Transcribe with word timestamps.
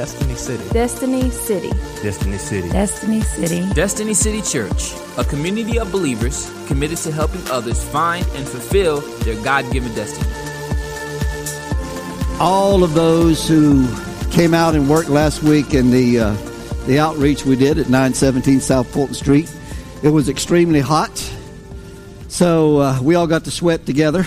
Destiny 0.00 0.34
City. 0.34 0.64
Destiny 0.70 1.30
City. 1.30 1.70
Destiny 2.02 2.38
City. 2.38 2.70
Destiny 2.70 3.20
City. 3.20 3.74
Destiny 3.74 4.14
City 4.14 4.40
Church, 4.40 4.94
a 5.18 5.24
community 5.24 5.78
of 5.78 5.92
believers 5.92 6.50
committed 6.66 6.96
to 6.96 7.12
helping 7.12 7.46
others 7.50 7.86
find 7.86 8.26
and 8.28 8.48
fulfill 8.48 9.02
their 9.24 9.36
God 9.44 9.70
given 9.70 9.94
destiny. 9.94 10.26
All 12.40 12.82
of 12.82 12.94
those 12.94 13.46
who 13.46 13.86
came 14.30 14.54
out 14.54 14.74
and 14.74 14.88
worked 14.88 15.10
last 15.10 15.42
week 15.42 15.74
in 15.74 15.90
the 15.90 16.18
uh, 16.18 16.36
the 16.86 16.98
outreach 16.98 17.44
we 17.44 17.54
did 17.54 17.76
at 17.76 17.90
917 17.90 18.60
South 18.60 18.90
Fulton 18.90 19.14
Street, 19.14 19.54
it 20.02 20.08
was 20.08 20.30
extremely 20.30 20.80
hot. 20.80 21.14
So 22.28 22.78
uh, 22.78 23.02
we 23.02 23.16
all 23.16 23.26
got 23.26 23.44
to 23.44 23.50
sweat 23.50 23.84
together. 23.84 24.26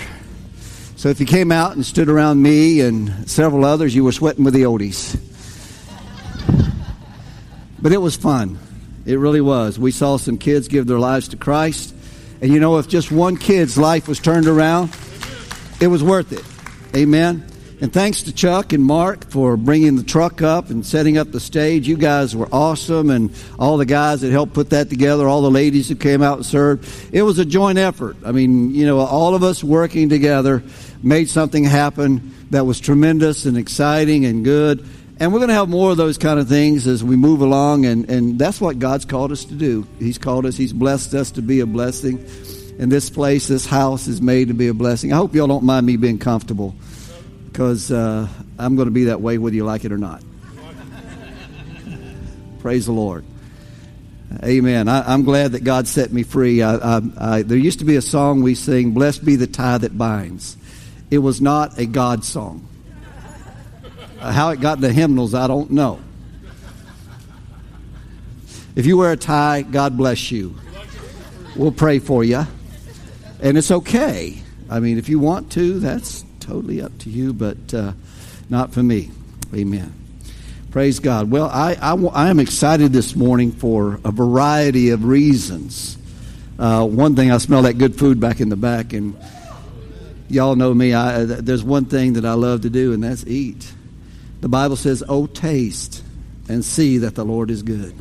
So 0.94 1.08
if 1.08 1.18
you 1.18 1.26
came 1.26 1.50
out 1.50 1.74
and 1.74 1.84
stood 1.84 2.08
around 2.08 2.40
me 2.40 2.80
and 2.80 3.28
several 3.28 3.64
others, 3.64 3.92
you 3.92 4.04
were 4.04 4.12
sweating 4.12 4.44
with 4.44 4.54
the 4.54 4.62
oldies. 4.62 5.20
But 7.84 7.92
it 7.92 7.98
was 7.98 8.16
fun. 8.16 8.58
It 9.04 9.18
really 9.18 9.42
was. 9.42 9.78
We 9.78 9.90
saw 9.90 10.16
some 10.16 10.38
kids 10.38 10.68
give 10.68 10.86
their 10.86 10.98
lives 10.98 11.28
to 11.28 11.36
Christ. 11.36 11.94
And 12.40 12.50
you 12.50 12.58
know, 12.58 12.78
if 12.78 12.88
just 12.88 13.12
one 13.12 13.36
kid's 13.36 13.76
life 13.76 14.08
was 14.08 14.18
turned 14.20 14.46
around, 14.46 14.96
it 15.82 15.88
was 15.88 16.02
worth 16.02 16.32
it. 16.32 16.42
Amen. 16.98 17.46
And 17.82 17.92
thanks 17.92 18.22
to 18.22 18.32
Chuck 18.32 18.72
and 18.72 18.82
Mark 18.82 19.28
for 19.28 19.58
bringing 19.58 19.96
the 19.96 20.02
truck 20.02 20.40
up 20.40 20.70
and 20.70 20.86
setting 20.86 21.18
up 21.18 21.30
the 21.30 21.40
stage. 21.40 21.86
You 21.86 21.98
guys 21.98 22.34
were 22.34 22.48
awesome, 22.50 23.10
and 23.10 23.30
all 23.58 23.76
the 23.76 23.84
guys 23.84 24.22
that 24.22 24.32
helped 24.32 24.54
put 24.54 24.70
that 24.70 24.88
together, 24.88 25.28
all 25.28 25.42
the 25.42 25.50
ladies 25.50 25.86
who 25.86 25.94
came 25.94 26.22
out 26.22 26.38
and 26.38 26.46
served. 26.46 26.88
It 27.12 27.20
was 27.20 27.38
a 27.38 27.44
joint 27.44 27.76
effort. 27.76 28.16
I 28.24 28.32
mean, 28.32 28.74
you 28.74 28.86
know, 28.86 29.00
all 29.00 29.34
of 29.34 29.42
us 29.42 29.62
working 29.62 30.08
together 30.08 30.62
made 31.02 31.28
something 31.28 31.64
happen 31.64 32.34
that 32.48 32.64
was 32.64 32.80
tremendous 32.80 33.44
and 33.44 33.58
exciting 33.58 34.24
and 34.24 34.42
good. 34.42 34.88
And 35.20 35.32
we're 35.32 35.38
going 35.38 35.48
to 35.48 35.54
have 35.54 35.68
more 35.68 35.92
of 35.92 35.96
those 35.96 36.18
kind 36.18 36.40
of 36.40 36.48
things 36.48 36.88
as 36.88 37.04
we 37.04 37.14
move 37.14 37.40
along, 37.40 37.86
and, 37.86 38.10
and 38.10 38.38
that's 38.38 38.60
what 38.60 38.80
God's 38.80 39.04
called 39.04 39.30
us 39.30 39.44
to 39.44 39.54
do. 39.54 39.86
He's 39.98 40.18
called 40.18 40.44
us, 40.44 40.56
He's 40.56 40.72
blessed 40.72 41.14
us 41.14 41.30
to 41.32 41.42
be 41.42 41.60
a 41.60 41.66
blessing. 41.66 42.18
And 42.78 42.90
this 42.90 43.08
place, 43.08 43.46
this 43.46 43.64
house 43.64 44.08
is 44.08 44.20
made 44.20 44.48
to 44.48 44.54
be 44.54 44.66
a 44.66 44.74
blessing. 44.74 45.12
I 45.12 45.16
hope 45.16 45.34
y'all 45.34 45.46
don't 45.46 45.62
mind 45.62 45.86
me 45.86 45.96
being 45.96 46.18
comfortable 46.18 46.74
because 47.46 47.92
uh, 47.92 48.26
I'm 48.58 48.74
going 48.74 48.86
to 48.86 48.92
be 48.92 49.04
that 49.04 49.20
way 49.20 49.38
whether 49.38 49.54
you 49.54 49.64
like 49.64 49.84
it 49.84 49.92
or 49.92 49.98
not. 49.98 50.24
Praise 52.58 52.86
the 52.86 52.92
Lord. 52.92 53.24
Amen. 54.42 54.88
I, 54.88 55.14
am 55.14 55.22
glad 55.22 55.52
that 55.52 55.62
God 55.62 55.86
set 55.86 56.12
me 56.12 56.24
free. 56.24 56.62
I, 56.62 57.00
I, 57.16 57.42
there 57.42 57.56
used 57.56 57.78
to 57.78 57.84
be 57.84 57.94
a 57.94 58.02
song 58.02 58.42
we 58.42 58.56
sing, 58.56 58.90
Blessed 58.90 59.24
be 59.24 59.36
the 59.36 59.46
tie 59.46 59.78
that 59.78 59.96
binds. 59.96 60.56
It 61.12 61.18
was 61.18 61.40
not 61.40 61.78
a 61.78 61.86
God 61.86 62.24
song. 62.24 62.66
Uh, 64.24 64.32
how 64.32 64.48
it 64.48 64.58
got 64.58 64.78
in 64.78 64.80
the 64.80 64.90
hymnals, 64.90 65.34
I 65.34 65.46
don't 65.46 65.70
know. 65.70 66.00
If 68.74 68.86
you 68.86 68.96
wear 68.96 69.12
a 69.12 69.18
tie, 69.18 69.60
God 69.60 69.98
bless 69.98 70.32
you. 70.32 70.54
We'll 71.54 71.72
pray 71.72 71.98
for 71.98 72.24
you. 72.24 72.46
And 73.42 73.58
it's 73.58 73.70
okay. 73.70 74.38
I 74.70 74.80
mean, 74.80 74.96
if 74.96 75.10
you 75.10 75.18
want 75.18 75.52
to, 75.52 75.78
that's 75.78 76.24
totally 76.40 76.80
up 76.80 76.96
to 77.00 77.10
you, 77.10 77.34
but 77.34 77.74
uh, 77.74 77.92
not 78.48 78.72
for 78.72 78.82
me. 78.82 79.10
Amen. 79.54 79.92
Praise 80.70 81.00
God. 81.00 81.30
Well, 81.30 81.50
I, 81.52 81.74
I, 81.74 81.94
I, 81.94 82.30
am 82.30 82.40
excited 82.40 82.94
this 82.94 83.14
morning 83.14 83.52
for 83.52 84.00
a 84.06 84.10
variety 84.10 84.88
of 84.88 85.04
reasons. 85.04 85.98
Uh, 86.58 86.86
one 86.86 87.14
thing, 87.14 87.30
I 87.30 87.36
smell 87.36 87.60
that 87.62 87.74
good 87.74 87.98
food 87.98 88.20
back 88.20 88.40
in 88.40 88.48
the 88.48 88.56
back, 88.56 88.94
and 88.94 89.18
y'all 90.30 90.56
know 90.56 90.72
me. 90.72 90.94
I, 90.94 91.24
there's 91.24 91.62
one 91.62 91.84
thing 91.84 92.14
that 92.14 92.24
I 92.24 92.32
love 92.32 92.62
to 92.62 92.70
do, 92.70 92.94
and 92.94 93.04
that's 93.04 93.26
eat. 93.26 93.70
The 94.44 94.50
Bible 94.50 94.76
says, 94.76 95.02
Oh, 95.08 95.26
taste 95.26 96.02
and 96.50 96.62
see 96.62 96.98
that 96.98 97.14
the 97.14 97.24
Lord 97.24 97.50
is 97.50 97.62
good. 97.62 97.94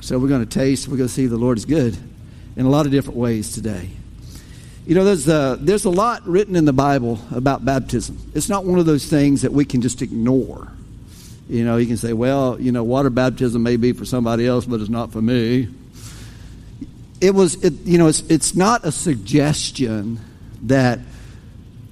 So 0.00 0.18
we're 0.18 0.26
going 0.26 0.44
to 0.44 0.52
taste, 0.52 0.88
we're 0.88 0.96
going 0.96 1.08
to 1.08 1.14
see 1.14 1.26
the 1.26 1.36
Lord 1.36 1.58
is 1.58 1.64
good 1.64 1.96
in 2.56 2.66
a 2.66 2.68
lot 2.68 2.86
of 2.86 2.90
different 2.90 3.20
ways 3.20 3.52
today. 3.52 3.88
You 4.84 4.96
know, 4.96 5.04
there's 5.04 5.28
a, 5.28 5.58
there's 5.60 5.84
a 5.84 5.90
lot 5.90 6.26
written 6.26 6.56
in 6.56 6.64
the 6.64 6.72
Bible 6.72 7.20
about 7.32 7.64
baptism. 7.64 8.18
It's 8.34 8.48
not 8.48 8.64
one 8.64 8.80
of 8.80 8.86
those 8.86 9.06
things 9.06 9.42
that 9.42 9.52
we 9.52 9.64
can 9.64 9.80
just 9.80 10.02
ignore. 10.02 10.66
You 11.48 11.64
know, 11.64 11.76
you 11.76 11.86
can 11.86 11.98
say, 11.98 12.12
well, 12.12 12.60
you 12.60 12.72
know, 12.72 12.82
water 12.82 13.08
baptism 13.08 13.62
may 13.62 13.76
be 13.76 13.92
for 13.92 14.04
somebody 14.04 14.44
else, 14.44 14.64
but 14.64 14.80
it's 14.80 14.90
not 14.90 15.12
for 15.12 15.22
me. 15.22 15.68
It 17.20 17.32
was, 17.32 17.62
it, 17.62 17.74
you 17.84 17.96
know, 17.96 18.08
it's, 18.08 18.22
it's 18.22 18.56
not 18.56 18.84
a 18.84 18.90
suggestion 18.90 20.18
that 20.62 20.98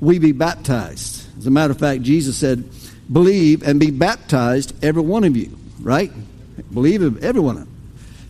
we 0.01 0.19
be 0.19 0.33
baptized. 0.33 1.29
As 1.39 1.47
a 1.47 1.51
matter 1.53 1.71
of 1.71 1.79
fact, 1.79 2.03
Jesus 2.03 2.37
said, 2.37 2.69
believe 3.13 3.63
and 3.63 3.81
be 3.81 3.91
baptized, 3.91 4.73
every 4.85 5.03
one 5.03 5.25
of 5.25 5.37
you, 5.37 5.57
right? 5.81 6.13
Believe 6.73 7.23
every 7.23 7.41
one 7.41 7.57
of 7.57 7.63
them. 7.63 7.71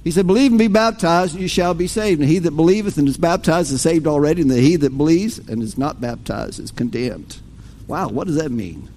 He 0.03 0.11
said, 0.11 0.27
Believe 0.27 0.53
and 0.53 0.59
be 0.59 0.69
baptized, 0.69 1.35
and 1.35 1.43
you 1.43 1.49
shall 1.49 1.75
be 1.75 1.87
saved. 1.87 2.21
And 2.21 2.29
he 2.29 2.39
that 2.39 2.53
believeth 2.53 2.97
and 2.97 3.07
is 3.07 3.19
baptized 3.19 3.73
is 3.73 3.83
saved 3.83 4.07
already, 4.07 4.43
and 4.43 4.51
he 4.51 4.77
that 4.77 4.97
believes 4.97 5.39
and 5.39 5.63
is 5.63 5.77
not 5.77 6.01
baptized 6.01 6.59
is 6.59 6.71
condemned. 6.71 7.39
Wow, 7.87 8.09
what 8.09 8.27
does 8.27 8.37
that 8.37 8.51
mean? 8.51 8.89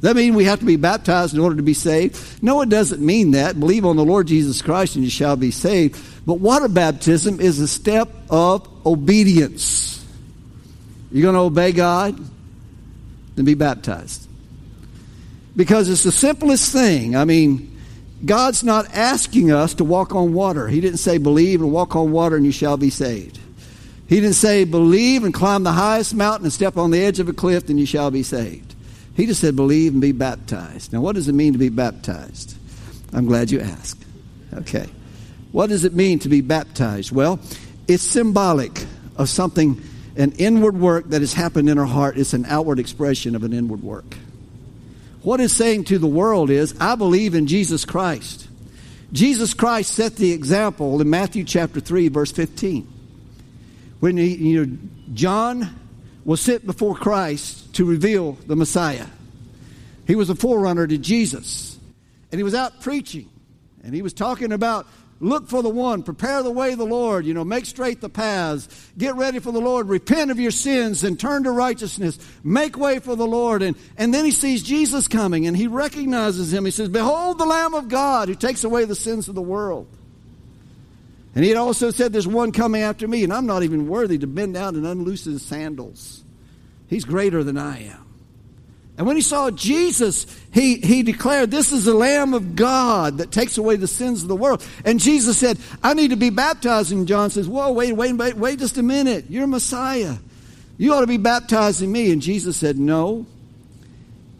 Does 0.00 0.02
that 0.02 0.16
mean 0.16 0.34
we 0.34 0.44
have 0.44 0.60
to 0.60 0.64
be 0.64 0.76
baptized 0.76 1.34
in 1.34 1.40
order 1.40 1.56
to 1.56 1.62
be 1.62 1.74
saved? 1.74 2.40
No, 2.40 2.60
it 2.60 2.68
doesn't 2.68 3.04
mean 3.04 3.32
that. 3.32 3.58
Believe 3.58 3.84
on 3.84 3.96
the 3.96 4.04
Lord 4.04 4.28
Jesus 4.28 4.62
Christ 4.62 4.94
and 4.94 5.02
you 5.02 5.10
shall 5.10 5.34
be 5.34 5.50
saved. 5.50 6.00
But 6.24 6.34
water 6.34 6.68
baptism 6.68 7.40
is 7.40 7.58
a 7.58 7.66
step 7.66 8.08
of 8.30 8.68
obedience. 8.86 10.06
You're 11.10 11.22
going 11.22 11.34
to 11.34 11.40
obey 11.40 11.72
God? 11.72 12.16
Then 13.34 13.44
be 13.44 13.54
baptized. 13.54 14.27
Because 15.58 15.88
it's 15.88 16.04
the 16.04 16.12
simplest 16.12 16.72
thing. 16.72 17.16
I 17.16 17.24
mean, 17.24 17.76
God's 18.24 18.62
not 18.62 18.86
asking 18.94 19.50
us 19.50 19.74
to 19.74 19.84
walk 19.84 20.14
on 20.14 20.32
water. 20.32 20.68
He 20.68 20.80
didn't 20.80 21.00
say, 21.00 21.18
believe 21.18 21.60
and 21.60 21.72
walk 21.72 21.96
on 21.96 22.12
water 22.12 22.36
and 22.36 22.46
you 22.46 22.52
shall 22.52 22.76
be 22.76 22.90
saved. 22.90 23.40
He 24.06 24.20
didn't 24.20 24.36
say, 24.36 24.62
believe 24.62 25.24
and 25.24 25.34
climb 25.34 25.64
the 25.64 25.72
highest 25.72 26.14
mountain 26.14 26.46
and 26.46 26.52
step 26.52 26.76
on 26.76 26.92
the 26.92 27.02
edge 27.02 27.18
of 27.18 27.28
a 27.28 27.32
cliff 27.32 27.68
and 27.68 27.78
you 27.78 27.86
shall 27.86 28.12
be 28.12 28.22
saved. 28.22 28.76
He 29.16 29.26
just 29.26 29.40
said, 29.40 29.56
believe 29.56 29.94
and 29.94 30.00
be 30.00 30.12
baptized. 30.12 30.92
Now, 30.92 31.00
what 31.00 31.16
does 31.16 31.26
it 31.26 31.34
mean 31.34 31.54
to 31.54 31.58
be 31.58 31.70
baptized? 31.70 32.56
I'm 33.12 33.26
glad 33.26 33.50
you 33.50 33.58
asked. 33.58 34.04
Okay. 34.54 34.86
What 35.50 35.70
does 35.70 35.84
it 35.84 35.92
mean 35.92 36.20
to 36.20 36.28
be 36.28 36.40
baptized? 36.40 37.10
Well, 37.10 37.40
it's 37.88 38.04
symbolic 38.04 38.86
of 39.16 39.28
something, 39.28 39.82
an 40.16 40.30
inward 40.38 40.78
work 40.78 41.08
that 41.08 41.20
has 41.20 41.32
happened 41.32 41.68
in 41.68 41.78
our 41.78 41.84
heart. 41.84 42.16
It's 42.16 42.32
an 42.32 42.44
outward 42.44 42.78
expression 42.78 43.34
of 43.34 43.42
an 43.42 43.52
inward 43.52 43.82
work. 43.82 44.16
What 45.22 45.40
it's 45.40 45.52
saying 45.52 45.84
to 45.84 45.98
the 45.98 46.06
world 46.06 46.50
is, 46.50 46.74
I 46.80 46.94
believe 46.94 47.34
in 47.34 47.46
Jesus 47.46 47.84
Christ. 47.84 48.48
Jesus 49.12 49.54
Christ 49.54 49.92
set 49.92 50.16
the 50.16 50.32
example 50.32 51.00
in 51.00 51.10
Matthew 51.10 51.44
chapter 51.44 51.80
3, 51.80 52.08
verse 52.08 52.30
15. 52.30 52.86
When 54.00 54.16
he, 54.16 54.34
you 54.34 54.66
know, 54.66 54.78
John 55.14 55.74
was 56.24 56.40
sent 56.40 56.66
before 56.66 56.94
Christ 56.94 57.74
to 57.74 57.84
reveal 57.84 58.32
the 58.46 58.54
Messiah. 58.54 59.06
He 60.06 60.14
was 60.14 60.30
a 60.30 60.34
forerunner 60.34 60.86
to 60.86 60.98
Jesus. 60.98 61.78
And 62.30 62.38
he 62.38 62.42
was 62.42 62.54
out 62.54 62.80
preaching. 62.80 63.28
And 63.82 63.94
he 63.94 64.02
was 64.02 64.12
talking 64.12 64.52
about 64.52 64.86
Look 65.20 65.48
for 65.48 65.62
the 65.62 65.68
one. 65.68 66.04
Prepare 66.04 66.44
the 66.44 66.50
way 66.50 66.72
of 66.72 66.78
the 66.78 66.86
Lord. 66.86 67.26
You 67.26 67.34
know, 67.34 67.44
make 67.44 67.66
straight 67.66 68.00
the 68.00 68.08
paths. 68.08 68.68
Get 68.96 69.16
ready 69.16 69.40
for 69.40 69.50
the 69.50 69.60
Lord. 69.60 69.88
Repent 69.88 70.30
of 70.30 70.38
your 70.38 70.52
sins 70.52 71.02
and 71.02 71.18
turn 71.18 71.42
to 71.44 71.50
righteousness. 71.50 72.18
Make 72.44 72.78
way 72.78 73.00
for 73.00 73.16
the 73.16 73.26
Lord. 73.26 73.62
And, 73.62 73.76
and 73.96 74.14
then 74.14 74.24
he 74.24 74.30
sees 74.30 74.62
Jesus 74.62 75.08
coming 75.08 75.46
and 75.46 75.56
he 75.56 75.66
recognizes 75.66 76.52
him. 76.52 76.64
He 76.64 76.70
says, 76.70 76.88
Behold 76.88 77.38
the 77.38 77.46
Lamb 77.46 77.74
of 77.74 77.88
God 77.88 78.28
who 78.28 78.36
takes 78.36 78.62
away 78.62 78.84
the 78.84 78.94
sins 78.94 79.28
of 79.28 79.34
the 79.34 79.42
world. 79.42 79.88
And 81.34 81.44
he 81.44 81.50
had 81.50 81.58
also 81.58 81.90
said, 81.90 82.12
There's 82.12 82.26
one 82.26 82.52
coming 82.52 82.82
after 82.82 83.06
me, 83.06 83.24
and 83.24 83.32
I'm 83.32 83.46
not 83.46 83.62
even 83.62 83.88
worthy 83.88 84.18
to 84.18 84.26
bend 84.26 84.54
down 84.54 84.76
and 84.76 84.86
unloose 84.86 85.24
his 85.24 85.44
sandals. 85.44 86.24
He's 86.86 87.04
greater 87.04 87.44
than 87.44 87.58
I 87.58 87.84
am. 87.84 88.07
And 88.98 89.06
when 89.06 89.14
he 89.14 89.22
saw 89.22 89.52
Jesus, 89.52 90.26
he, 90.52 90.78
he 90.78 91.04
declared, 91.04 91.52
This 91.52 91.70
is 91.70 91.84
the 91.84 91.94
Lamb 91.94 92.34
of 92.34 92.56
God 92.56 93.18
that 93.18 93.30
takes 93.30 93.56
away 93.56 93.76
the 93.76 93.86
sins 93.86 94.22
of 94.22 94.28
the 94.28 94.34
world. 94.34 94.66
And 94.84 94.98
Jesus 94.98 95.38
said, 95.38 95.56
I 95.84 95.94
need 95.94 96.10
to 96.10 96.16
be 96.16 96.30
baptized. 96.30 96.90
And 96.90 97.06
John 97.06 97.30
says, 97.30 97.46
Whoa, 97.46 97.70
wait, 97.70 97.92
wait, 97.92 98.14
wait, 98.14 98.36
wait 98.36 98.58
just 98.58 98.76
a 98.76 98.82
minute. 98.82 99.26
You're 99.28 99.46
Messiah. 99.46 100.16
You 100.78 100.94
ought 100.94 101.02
to 101.02 101.06
be 101.06 101.16
baptizing 101.16 101.92
me. 101.92 102.10
And 102.10 102.20
Jesus 102.20 102.56
said, 102.56 102.76
No. 102.76 103.24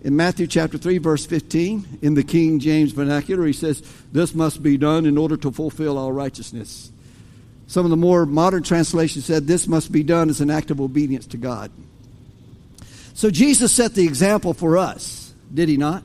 In 0.03 0.17
Matthew 0.17 0.49
chapter 0.49 0.77
3, 0.77 0.99
verse 0.99 1.25
15, 1.27 1.99
in 2.03 2.15
the 2.15 2.23
King 2.25 2.59
James 2.59 2.91
vernacular, 2.91 3.47
he 3.47 3.53
says, 3.53 3.81
This 4.11 4.35
must 4.35 4.61
be 4.61 4.77
done 4.77 5.07
in 5.07 5.17
order 5.17 5.37
to 5.37 5.53
fulfill 5.53 5.97
all 5.97 6.11
righteousness. 6.11 6.91
Some 7.69 7.85
of 7.87 7.91
the 7.91 7.97
more 7.97 8.27
modern 8.27 8.65
translations 8.65 9.25
said, 9.25 9.47
This 9.47 9.69
must 9.69 9.93
be 9.93 10.03
done 10.03 10.31
as 10.31 10.41
an 10.41 10.51
act 10.51 10.73
of 10.73 10.81
obedience 10.81 11.29
to 11.29 11.37
God. 11.37 11.71
So 13.19 13.33
Jesus 13.33 13.73
set 13.73 13.97
the 13.97 14.07
example 14.07 14.55
for 14.55 14.79
us, 14.79 15.35
did 15.53 15.69
he 15.69 15.77
not? 15.77 16.05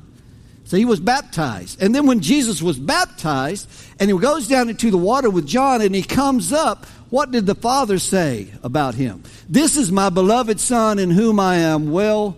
So 0.63 0.77
he 0.77 0.85
was 0.85 0.99
baptized. 0.99 1.79
And 1.79 1.93
then 1.93 2.07
when 2.07 2.21
Jesus 2.21 2.59
was 2.59 2.79
baptized 2.79 3.69
and 3.99 4.09
he 4.09 4.17
goes 4.17 4.47
down 4.47 4.67
into 4.67 4.89
the 4.89 4.97
water 4.97 5.29
with 5.29 5.45
John 5.45 5.83
and 5.83 5.93
he 5.93 6.01
comes 6.01 6.51
up, 6.51 6.87
what 7.11 7.29
did 7.29 7.45
the 7.45 7.53
Father 7.53 7.99
say 7.99 8.47
about 8.63 8.95
him? 8.95 9.21
This 9.47 9.77
is 9.77 9.91
my 9.91 10.09
beloved 10.09 10.59
Son 10.59 10.97
in 10.97 11.11
whom 11.11 11.39
I 11.39 11.57
am 11.57 11.91
well 11.91 12.35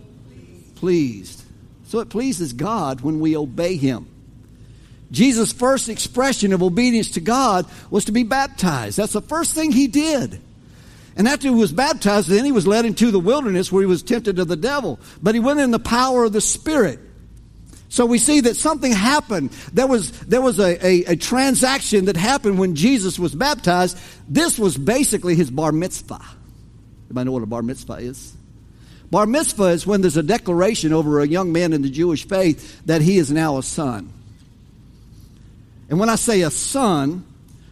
pleased. 0.74 1.42
So 1.86 2.00
it 2.00 2.10
pleases 2.10 2.52
God 2.52 3.00
when 3.00 3.18
we 3.18 3.34
obey 3.34 3.76
Him. 3.76 4.06
Jesus' 5.10 5.54
first 5.54 5.88
expression 5.88 6.52
of 6.52 6.62
obedience 6.62 7.12
to 7.12 7.20
God 7.20 7.64
was 7.88 8.04
to 8.04 8.12
be 8.12 8.24
baptized. 8.24 8.98
That's 8.98 9.14
the 9.14 9.22
first 9.22 9.54
thing 9.54 9.72
He 9.72 9.86
did. 9.86 10.42
And 11.16 11.26
after 11.26 11.48
he 11.48 11.54
was 11.54 11.72
baptized, 11.72 12.28
then 12.28 12.44
he 12.44 12.52
was 12.52 12.66
led 12.66 12.84
into 12.84 13.10
the 13.10 13.18
wilderness 13.18 13.72
where 13.72 13.82
he 13.82 13.86
was 13.86 14.02
tempted 14.02 14.38
of 14.38 14.48
the 14.48 14.56
devil. 14.56 15.00
But 15.22 15.34
he 15.34 15.40
went 15.40 15.60
in 15.60 15.70
the 15.70 15.78
power 15.78 16.24
of 16.24 16.32
the 16.32 16.42
Spirit. 16.42 17.00
So 17.88 18.04
we 18.04 18.18
see 18.18 18.40
that 18.40 18.56
something 18.56 18.92
happened. 18.92 19.50
There 19.72 19.86
was, 19.86 20.10
there 20.20 20.42
was 20.42 20.58
a, 20.58 20.86
a, 20.86 21.04
a, 21.12 21.16
transaction 21.16 22.06
that 22.06 22.16
happened 22.16 22.58
when 22.58 22.74
Jesus 22.74 23.18
was 23.18 23.34
baptized. 23.34 23.96
This 24.28 24.58
was 24.58 24.76
basically 24.76 25.34
his 25.34 25.50
bar 25.50 25.72
mitzvah. 25.72 26.20
Anybody 27.06 27.24
know 27.24 27.32
what 27.32 27.42
a 27.42 27.46
bar 27.46 27.62
mitzvah 27.62 27.94
is? 27.94 28.34
Bar 29.10 29.24
mitzvah 29.24 29.68
is 29.68 29.86
when 29.86 30.00
there's 30.00 30.16
a 30.16 30.22
declaration 30.22 30.92
over 30.92 31.20
a 31.20 31.26
young 31.26 31.52
man 31.52 31.72
in 31.72 31.82
the 31.82 31.88
Jewish 31.88 32.26
faith 32.26 32.84
that 32.86 33.00
he 33.00 33.18
is 33.18 33.30
now 33.30 33.56
a 33.56 33.62
son. 33.62 34.12
And 35.88 36.00
when 36.00 36.08
I 36.08 36.16
say 36.16 36.42
a 36.42 36.50
son, 36.50 37.24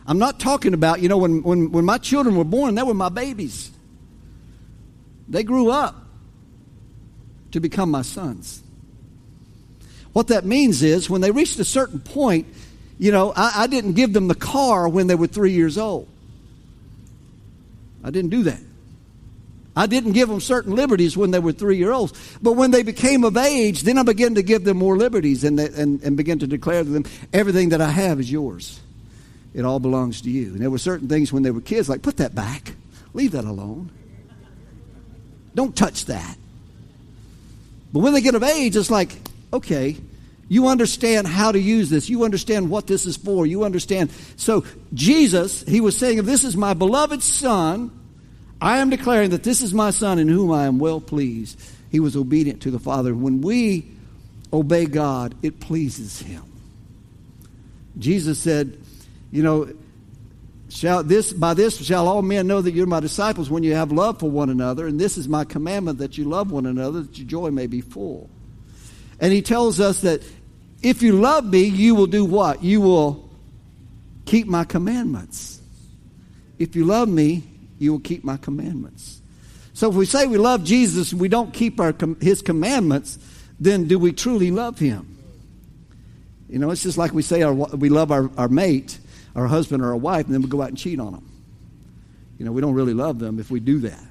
I'm 0.06 0.18
not 0.18 0.38
talking 0.38 0.74
about, 0.74 1.00
you 1.00 1.08
know, 1.08 1.16
when, 1.16 1.42
when, 1.42 1.72
when 1.72 1.84
my 1.84 1.98
children 1.98 2.36
were 2.36 2.44
born, 2.44 2.74
they 2.74 2.82
were 2.82 2.94
my 2.94 3.08
babies. 3.08 3.70
They 5.28 5.42
grew 5.42 5.70
up 5.70 5.96
to 7.52 7.60
become 7.60 7.90
my 7.90 8.02
sons. 8.02 8.62
What 10.12 10.28
that 10.28 10.44
means 10.44 10.82
is 10.82 11.08
when 11.08 11.22
they 11.22 11.30
reached 11.30 11.58
a 11.58 11.64
certain 11.64 12.00
point, 12.00 12.46
you 12.98 13.10
know, 13.10 13.32
I, 13.34 13.62
I 13.62 13.66
didn't 13.66 13.94
give 13.94 14.12
them 14.12 14.28
the 14.28 14.34
car 14.34 14.88
when 14.88 15.06
they 15.06 15.14
were 15.14 15.26
three 15.26 15.52
years 15.52 15.78
old. 15.78 16.08
I 18.04 18.10
didn't 18.10 18.30
do 18.30 18.42
that. 18.44 18.60
I 19.76 19.86
didn't 19.86 20.12
give 20.12 20.28
them 20.28 20.40
certain 20.40 20.74
liberties 20.74 21.16
when 21.16 21.32
they 21.32 21.40
were 21.40 21.50
three 21.50 21.78
year 21.78 21.90
olds. 21.90 22.12
But 22.40 22.52
when 22.52 22.70
they 22.70 22.82
became 22.82 23.24
of 23.24 23.36
age, 23.36 23.82
then 23.82 23.98
I 23.98 24.04
began 24.04 24.36
to 24.36 24.42
give 24.42 24.62
them 24.62 24.76
more 24.76 24.96
liberties 24.96 25.42
and, 25.42 25.58
and, 25.58 26.00
and 26.02 26.16
begin 26.16 26.38
to 26.40 26.46
declare 26.46 26.84
to 26.84 26.88
them, 26.88 27.04
everything 27.32 27.70
that 27.70 27.80
I 27.80 27.90
have 27.90 28.20
is 28.20 28.30
yours. 28.30 28.80
It 29.54 29.64
all 29.64 29.78
belongs 29.78 30.20
to 30.22 30.30
you. 30.30 30.48
And 30.48 30.58
there 30.58 30.70
were 30.70 30.78
certain 30.78 31.08
things 31.08 31.32
when 31.32 31.44
they 31.44 31.50
were 31.52 31.60
kids, 31.60 31.88
like, 31.88 32.02
put 32.02 32.16
that 32.18 32.34
back. 32.34 32.74
Leave 33.12 33.32
that 33.32 33.44
alone. 33.44 33.90
Don't 35.54 35.76
touch 35.76 36.06
that. 36.06 36.36
But 37.92 38.00
when 38.00 38.12
they 38.12 38.20
get 38.20 38.34
of 38.34 38.42
age, 38.42 38.74
it's 38.74 38.90
like, 38.90 39.16
okay, 39.52 39.96
you 40.48 40.66
understand 40.66 41.28
how 41.28 41.52
to 41.52 41.58
use 41.60 41.88
this. 41.90 42.10
You 42.10 42.24
understand 42.24 42.68
what 42.68 42.88
this 42.88 43.06
is 43.06 43.16
for. 43.16 43.46
You 43.46 43.62
understand. 43.62 44.10
So, 44.36 44.64
Jesus, 44.92 45.62
he 45.62 45.80
was 45.80 45.96
saying, 45.96 46.18
if 46.18 46.26
this 46.26 46.42
is 46.42 46.56
my 46.56 46.74
beloved 46.74 47.22
Son, 47.22 47.92
I 48.60 48.78
am 48.78 48.90
declaring 48.90 49.30
that 49.30 49.44
this 49.44 49.62
is 49.62 49.72
my 49.72 49.90
Son 49.90 50.18
in 50.18 50.26
whom 50.26 50.50
I 50.50 50.66
am 50.66 50.80
well 50.80 51.00
pleased. 51.00 51.60
He 51.92 52.00
was 52.00 52.16
obedient 52.16 52.62
to 52.62 52.72
the 52.72 52.80
Father. 52.80 53.14
When 53.14 53.40
we 53.40 53.88
obey 54.52 54.86
God, 54.86 55.36
it 55.42 55.60
pleases 55.60 56.20
Him. 56.20 56.42
Jesus 57.96 58.40
said, 58.40 58.76
you 59.34 59.42
know, 59.42 59.68
shall 60.68 61.02
this 61.02 61.32
by 61.32 61.54
this 61.54 61.84
shall 61.84 62.06
all 62.06 62.22
men 62.22 62.46
know 62.46 62.62
that 62.62 62.70
you're 62.70 62.86
my 62.86 63.00
disciples 63.00 63.50
when 63.50 63.64
you 63.64 63.74
have 63.74 63.90
love 63.90 64.20
for 64.20 64.30
one 64.30 64.48
another, 64.48 64.86
and 64.86 65.00
this 65.00 65.18
is 65.18 65.28
my 65.28 65.44
commandment 65.44 65.98
that 65.98 66.16
you 66.16 66.24
love 66.24 66.52
one 66.52 66.66
another, 66.66 67.02
that 67.02 67.18
your 67.18 67.26
joy 67.26 67.50
may 67.50 67.66
be 67.66 67.80
full. 67.80 68.30
And 69.18 69.32
he 69.32 69.42
tells 69.42 69.80
us 69.80 70.02
that 70.02 70.22
if 70.82 71.02
you 71.02 71.20
love 71.20 71.44
me, 71.44 71.64
you 71.64 71.96
will 71.96 72.06
do 72.06 72.24
what? 72.24 72.62
You 72.62 72.80
will 72.80 73.28
keep 74.24 74.46
my 74.46 74.62
commandments. 74.62 75.60
If 76.60 76.76
you 76.76 76.84
love 76.84 77.08
me, 77.08 77.42
you 77.80 77.90
will 77.90 78.00
keep 78.00 78.22
my 78.22 78.36
commandments. 78.36 79.20
So 79.72 79.90
if 79.90 79.96
we 79.96 80.06
say 80.06 80.28
we 80.28 80.38
love 80.38 80.62
Jesus 80.62 81.10
and 81.10 81.20
we 81.20 81.26
don't 81.28 81.52
keep 81.52 81.80
our, 81.80 81.92
his 82.20 82.40
commandments, 82.40 83.18
then 83.58 83.88
do 83.88 83.98
we 83.98 84.12
truly 84.12 84.52
love 84.52 84.78
him? 84.78 85.18
You 86.48 86.60
know, 86.60 86.70
it's 86.70 86.84
just 86.84 86.98
like 86.98 87.12
we 87.12 87.22
say 87.22 87.42
our, 87.42 87.52
we 87.52 87.88
love 87.88 88.12
our, 88.12 88.30
our 88.36 88.48
mate, 88.48 89.00
our 89.34 89.46
husband 89.46 89.82
or 89.82 89.88
our 89.88 89.96
wife, 89.96 90.26
and 90.26 90.34
then 90.34 90.42
we 90.42 90.48
go 90.48 90.62
out 90.62 90.68
and 90.68 90.78
cheat 90.78 91.00
on 91.00 91.12
them. 91.12 91.30
You 92.38 92.44
know, 92.44 92.52
we 92.52 92.60
don't 92.60 92.74
really 92.74 92.94
love 92.94 93.18
them 93.18 93.38
if 93.38 93.50
we 93.50 93.60
do 93.60 93.80
that. 93.80 94.02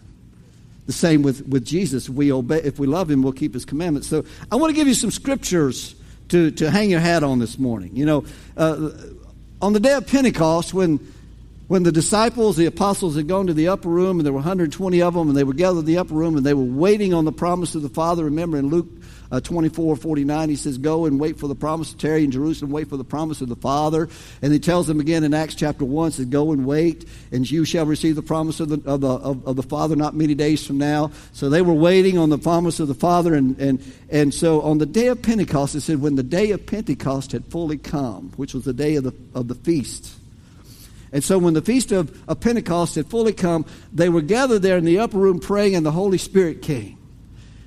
The 0.86 0.94
same 0.94 1.22
with, 1.22 1.48
with 1.48 1.66
Jesus. 1.66 2.10
We 2.10 2.32
obey, 2.32 2.62
if 2.62 2.78
we 2.78 2.88
love 2.88 3.10
him, 3.10 3.24
we'll 3.24 3.34
keep 3.34 3.54
his 3.54 3.66
commandments. 3.66 4.08
So 4.08 4.26
I 4.52 4.58
want 4.58 4.72
to 4.72 4.76
give 4.76 4.88
you 4.88 4.94
some 4.94 5.12
scriptures 5.12 5.96
to, 6.30 6.52
to 6.52 6.70
hang 6.70 6.90
your 6.90 7.00
hat 7.00 7.24
on 7.24 7.40
this 7.40 7.58
morning. 7.58 7.96
You 7.96 8.06
know, 8.06 8.26
uh, 8.58 8.90
on 9.62 9.74
the 9.74 9.80
day 9.80 9.94
of 9.94 10.08
Pentecost, 10.08 10.74
when, 10.74 11.00
when 11.68 11.84
the 11.84 11.92
disciples, 11.92 12.58
the 12.58 12.66
apostles, 12.66 13.16
had 13.16 13.28
gone 13.28 13.48
to 13.48 13.54
the 13.54 13.70
upper 13.70 13.88
room, 13.88 14.20
and 14.20 14.26
there 14.26 14.34
were 14.34 14.40
120 14.40 15.02
of 15.02 15.14
them, 15.14 15.30
and 15.30 15.38
they 15.38 15.46
were 15.46 15.54
gathered 15.54 15.80
in 15.80 15.86
the 15.86 15.98
upper 15.98 16.14
room, 16.14 16.36
and 16.36 16.46
they 16.46 16.54
were 16.54 16.64
waiting 16.64 17.14
on 17.14 17.24
the 17.24 17.32
promise 17.32 17.76
of 17.76 17.82
the 17.82 17.90
Father. 17.90 18.26
Remember 18.26 18.58
in 18.58 18.68
Luke 18.68 18.88
uh, 19.34 19.40
24, 19.40 19.96
49, 19.96 20.50
he 20.50 20.56
says, 20.56 20.78
Go 20.78 21.06
and 21.06 21.20
wait 21.20 21.40
for 21.40 21.48
the 21.48 21.56
promise, 21.56 21.92
tarry 21.96 22.24
in 22.24 22.30
Jerusalem, 22.30 22.70
wait 22.70 22.88
for 22.88 22.98
the 22.98 23.04
promise 23.04 23.42
of 23.42 23.50
the 23.50 23.56
Father. 23.56 24.08
And 24.44 24.54
he 24.54 24.60
tells 24.60 24.86
them 24.86 25.00
again 25.00 25.24
in 25.24 25.34
Acts 25.34 25.56
chapter 25.56 25.84
1, 25.84 26.12
says, 26.12 26.28
Go 26.28 26.52
and 26.52 26.68
wait, 26.68 27.06
and 27.32 27.50
you 27.50 27.66
shall 27.66 27.88
receive 27.88 28.16
the 28.16 28.22
promise 28.22 28.60
of 28.60 28.70
the, 28.70 28.80
of 28.88 29.02
the, 29.02 29.08
of, 29.08 29.48
of 29.48 29.56
the 29.56 29.64
Father 29.64 29.96
not 29.96 30.14
many 30.14 30.36
days 30.36 30.64
from 30.68 30.78
now. 30.78 31.10
So 31.32 31.50
they 31.50 31.64
were 31.64 31.74
waiting 31.74 32.20
on 32.20 32.30
the 32.30 32.38
promise 32.38 32.80
of 32.80 32.88
the 32.88 32.94
Father. 32.94 33.34
And, 33.34 33.58
and, 33.60 33.94
and 34.12 34.32
so 34.32 34.62
on 34.62 34.78
the 34.78 34.86
day 34.86 35.08
of 35.08 35.20
Pentecost, 35.24 35.74
it 35.74 35.82
said, 35.82 36.00
When 36.00 36.16
the 36.16 36.22
day 36.22 36.52
of 36.52 36.68
Pentecost 36.68 37.32
had 37.32 37.44
fully 37.46 37.80
come, 37.80 38.34
which 38.36 38.54
was 38.54 38.66
the 38.66 38.74
day 38.74 38.98
of 38.98 39.04
the, 39.04 39.16
of 39.34 39.48
the 39.48 39.56
feast, 39.56 40.14
and 41.12 41.24
so 41.24 41.40
when 41.40 41.56
the 41.56 41.62
feast 41.62 41.92
of, 41.92 42.24
of 42.30 42.40
Pentecost 42.40 42.96
had 42.96 43.08
fully 43.08 43.34
come, 43.34 43.66
they 43.92 44.10
were 44.10 44.22
gathered 44.22 44.62
there 44.62 44.78
in 44.78 44.86
the 44.86 45.00
upper 45.00 45.18
room 45.18 45.40
praying, 45.40 45.76
and 45.76 45.86
the 45.86 45.92
Holy 45.92 46.20
Spirit 46.20 46.62
came. 46.62 46.98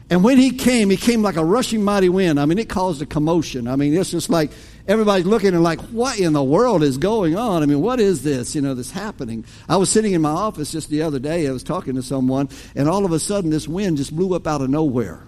And 0.08 0.22
when 0.22 0.38
he 0.38 0.50
came, 0.50 0.88
he 0.88 0.96
came 0.96 1.22
like 1.22 1.36
a 1.36 1.44
rushing 1.44 1.82
mighty 1.82 2.08
wind. 2.08 2.38
I 2.38 2.44
mean, 2.44 2.58
it 2.58 2.68
caused 2.68 3.02
a 3.02 3.06
commotion. 3.06 3.66
I 3.66 3.74
mean, 3.74 3.92
it's 3.96 4.12
just 4.12 4.30
like 4.30 4.52
everybody's 4.86 5.26
looking 5.26 5.52
and 5.52 5.64
like, 5.64 5.80
what 5.80 6.20
in 6.20 6.32
the 6.32 6.44
world 6.44 6.84
is 6.84 6.96
going 6.96 7.36
on? 7.36 7.64
I 7.64 7.66
mean, 7.66 7.80
what 7.80 7.98
is 7.98 8.22
this, 8.22 8.54
you 8.54 8.60
know, 8.60 8.74
this 8.74 8.92
happening? 8.92 9.44
I 9.68 9.76
was 9.76 9.90
sitting 9.90 10.12
in 10.12 10.22
my 10.22 10.30
office 10.30 10.70
just 10.70 10.90
the 10.90 11.02
other 11.02 11.18
day. 11.18 11.48
I 11.48 11.50
was 11.50 11.64
talking 11.64 11.96
to 11.96 12.02
someone, 12.02 12.48
and 12.76 12.88
all 12.88 13.04
of 13.04 13.10
a 13.10 13.18
sudden 13.18 13.50
this 13.50 13.66
wind 13.66 13.96
just 13.96 14.14
blew 14.14 14.34
up 14.36 14.46
out 14.46 14.60
of 14.60 14.70
nowhere. 14.70 15.22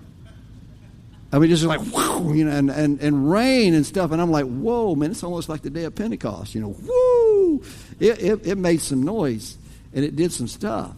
I 1.32 1.38
mean, 1.38 1.50
just 1.50 1.64
like, 1.64 1.80
whoo, 1.92 2.34
you 2.34 2.44
know, 2.44 2.52
and, 2.52 2.70
and, 2.70 3.00
and 3.00 3.30
rain 3.30 3.74
and 3.74 3.84
stuff. 3.84 4.12
And 4.12 4.22
I'm 4.22 4.30
like, 4.30 4.46
whoa, 4.46 4.94
man, 4.94 5.10
it's 5.10 5.24
almost 5.24 5.48
like 5.48 5.62
the 5.62 5.70
day 5.70 5.84
of 5.84 5.94
Pentecost, 5.94 6.54
you 6.54 6.60
know, 6.60 6.68
whoo. 6.68 7.62
It, 7.98 8.22
it, 8.22 8.46
it 8.46 8.58
made 8.58 8.80
some 8.80 9.02
noise, 9.02 9.58
and 9.92 10.04
it 10.04 10.14
did 10.14 10.32
some 10.32 10.46
stuff. 10.46 10.94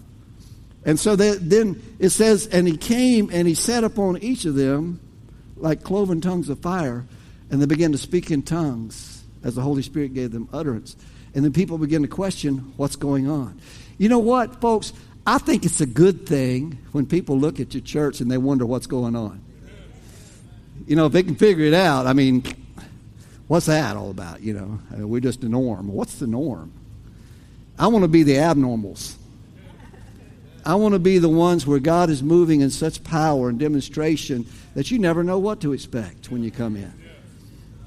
And 0.84 0.98
so 0.98 1.14
then 1.14 1.82
it 1.98 2.10
says, 2.10 2.46
and 2.46 2.66
he 2.66 2.76
came 2.76 3.30
and 3.32 3.46
he 3.46 3.54
sat 3.54 3.84
upon 3.84 4.18
each 4.18 4.44
of 4.44 4.54
them 4.54 5.00
like 5.56 5.82
cloven 5.82 6.20
tongues 6.20 6.48
of 6.48 6.58
fire, 6.60 7.04
and 7.50 7.60
they 7.60 7.66
began 7.66 7.92
to 7.92 7.98
speak 7.98 8.30
in 8.30 8.42
tongues 8.42 9.22
as 9.44 9.54
the 9.54 9.60
Holy 9.60 9.82
Spirit 9.82 10.14
gave 10.14 10.32
them 10.32 10.48
utterance. 10.52 10.96
And 11.34 11.44
then 11.44 11.52
people 11.52 11.76
begin 11.78 12.02
to 12.02 12.08
question 12.08 12.72
what's 12.76 12.96
going 12.96 13.28
on. 13.28 13.60
You 13.98 14.08
know 14.08 14.18
what, 14.18 14.60
folks? 14.60 14.92
I 15.26 15.36
think 15.36 15.66
it's 15.66 15.82
a 15.82 15.86
good 15.86 16.26
thing 16.26 16.78
when 16.92 17.04
people 17.04 17.38
look 17.38 17.60
at 17.60 17.74
your 17.74 17.82
church 17.82 18.20
and 18.20 18.30
they 18.30 18.38
wonder 18.38 18.64
what's 18.64 18.86
going 18.86 19.14
on. 19.14 19.42
You 20.86 20.96
know, 20.96 21.06
if 21.06 21.12
they 21.12 21.22
can 21.22 21.36
figure 21.36 21.66
it 21.66 21.74
out, 21.74 22.06
I 22.06 22.14
mean, 22.14 22.42
what's 23.48 23.66
that 23.66 23.96
all 23.96 24.10
about? 24.10 24.40
You 24.40 24.54
know, 24.54 25.06
we're 25.06 25.20
just 25.20 25.44
a 25.44 25.48
norm. 25.48 25.88
What's 25.88 26.18
the 26.18 26.26
norm? 26.26 26.72
I 27.78 27.88
want 27.88 28.02
to 28.02 28.08
be 28.08 28.22
the 28.22 28.36
abnormals. 28.36 29.14
I 30.64 30.74
want 30.74 30.94
to 30.94 30.98
be 30.98 31.18
the 31.18 31.28
ones 31.28 31.66
where 31.66 31.78
God 31.78 32.10
is 32.10 32.22
moving 32.22 32.60
in 32.60 32.70
such 32.70 33.02
power 33.02 33.48
and 33.48 33.58
demonstration 33.58 34.46
that 34.74 34.90
you 34.90 34.98
never 34.98 35.24
know 35.24 35.38
what 35.38 35.60
to 35.60 35.72
expect 35.72 36.30
when 36.30 36.42
you 36.42 36.50
come 36.50 36.76
in. 36.76 36.92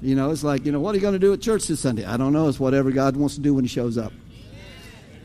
You 0.02 0.14
know, 0.14 0.30
it's 0.30 0.44
like, 0.44 0.66
you 0.66 0.72
know, 0.72 0.80
what 0.80 0.92
are 0.92 0.98
you 0.98 1.02
going 1.02 1.14
to 1.14 1.18
do 1.18 1.32
at 1.32 1.40
church 1.40 1.66
this 1.66 1.80
Sunday? 1.80 2.04
I 2.04 2.16
don't 2.16 2.32
know. 2.32 2.48
It's 2.48 2.60
whatever 2.60 2.90
God 2.90 3.16
wants 3.16 3.36
to 3.36 3.40
do 3.40 3.54
when 3.54 3.64
He 3.64 3.68
shows 3.68 3.96
up. 3.96 4.12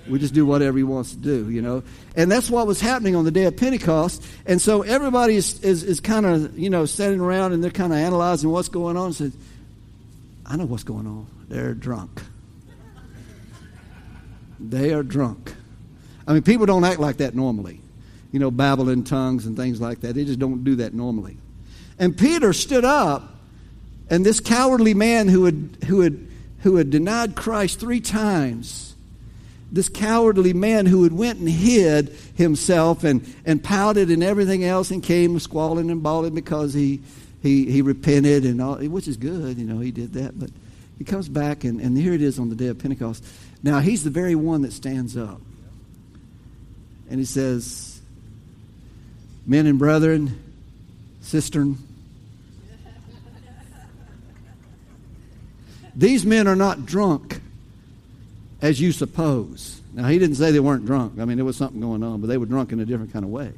We 0.07 0.19
just 0.19 0.33
do 0.33 0.45
whatever 0.45 0.77
He 0.77 0.83
wants 0.83 1.11
to 1.11 1.17
do, 1.17 1.49
you 1.49 1.61
know. 1.61 1.83
And 2.15 2.31
that's 2.31 2.49
what 2.49 2.65
was 2.65 2.79
happening 2.79 3.15
on 3.15 3.25
the 3.25 3.31
day 3.31 3.43
of 3.43 3.57
Pentecost. 3.57 4.23
And 4.45 4.61
so 4.61 4.81
everybody 4.81 5.35
is, 5.35 5.59
is, 5.61 5.83
is 5.83 5.99
kind 5.99 6.25
of, 6.25 6.57
you 6.57 6.69
know, 6.69 6.85
sitting 6.85 7.19
around 7.19 7.53
and 7.53 7.63
they're 7.63 7.71
kind 7.71 7.91
of 7.91 7.99
analyzing 7.99 8.49
what's 8.49 8.69
going 8.69 8.95
on. 8.95 9.13
Said, 9.13 9.33
I 10.45 10.55
know 10.55 10.65
what's 10.65 10.83
going 10.83 11.07
on. 11.07 11.27
They're 11.49 11.73
drunk. 11.73 12.21
They 14.59 14.93
are 14.93 15.03
drunk. 15.03 15.53
I 16.29 16.33
mean, 16.33 16.43
people 16.43 16.67
don't 16.67 16.83
act 16.83 16.99
like 16.99 17.17
that 17.17 17.33
normally. 17.33 17.81
You 18.31 18.39
know, 18.39 18.51
babble 18.51 18.89
in 18.89 19.03
tongues 19.03 19.47
and 19.47 19.57
things 19.57 19.81
like 19.81 20.01
that. 20.01 20.13
They 20.13 20.23
just 20.23 20.37
don't 20.37 20.63
do 20.63 20.75
that 20.75 20.93
normally. 20.93 21.37
And 21.97 22.15
Peter 22.15 22.53
stood 22.53 22.85
up, 22.85 23.35
and 24.11 24.23
this 24.23 24.39
cowardly 24.39 24.93
man 24.93 25.27
who 25.27 25.45
had, 25.45 25.77
who 25.87 26.01
had, 26.01 26.27
who 26.59 26.75
had 26.75 26.91
denied 26.91 27.35
Christ 27.35 27.79
three 27.79 27.99
times, 27.99 28.93
this 29.71 29.89
cowardly 29.89 30.53
man 30.53 30.85
who 30.85 31.03
had 31.03 31.13
went 31.13 31.39
and 31.39 31.49
hid 31.49 32.15
himself 32.35 33.03
and, 33.03 33.25
and 33.43 33.63
pouted 33.63 34.11
and 34.11 34.23
everything 34.23 34.63
else 34.63 34.91
and 34.91 35.01
came 35.01 35.39
squalling 35.39 35.89
and 35.89 36.03
bawling 36.03 36.35
because 36.35 36.75
he, 36.75 37.01
he, 37.41 37.71
he 37.71 37.81
repented 37.81 38.45
and 38.45 38.61
all, 38.61 38.75
which 38.75 39.07
is 39.07 39.17
good, 39.17 39.57
you 39.57 39.65
know, 39.65 39.79
he 39.79 39.89
did 39.89 40.13
that. 40.13 40.39
But 40.39 40.51
he 40.99 41.05
comes 41.05 41.27
back, 41.27 41.63
and, 41.63 41.81
and 41.81 41.97
here 41.97 42.13
it 42.13 42.21
is 42.21 42.37
on 42.37 42.49
the 42.49 42.55
day 42.55 42.67
of 42.67 42.77
Pentecost. 42.77 43.25
Now, 43.63 43.79
he's 43.79 44.03
the 44.03 44.11
very 44.11 44.35
one 44.35 44.61
that 44.61 44.73
stands 44.73 45.17
up 45.17 45.41
and 47.09 47.19
he 47.19 47.25
says, 47.25 48.01
Men 49.45 49.65
and 49.65 49.79
brethren, 49.79 50.41
cistern. 51.21 51.77
These 55.95 56.25
men 56.25 56.47
are 56.47 56.55
not 56.55 56.85
drunk 56.85 57.41
as 58.61 58.79
you 58.79 58.91
suppose. 58.91 59.81
Now, 59.93 60.07
he 60.07 60.19
didn't 60.19 60.35
say 60.35 60.51
they 60.51 60.59
weren't 60.59 60.85
drunk. 60.85 61.19
I 61.19 61.25
mean, 61.25 61.37
there 61.37 61.45
was 61.45 61.57
something 61.57 61.81
going 61.81 62.03
on, 62.03 62.21
but 62.21 62.27
they 62.27 62.37
were 62.37 62.45
drunk 62.45 62.71
in 62.71 62.79
a 62.79 62.85
different 62.85 63.11
kind 63.11 63.25
of 63.25 63.31
way. 63.31 63.51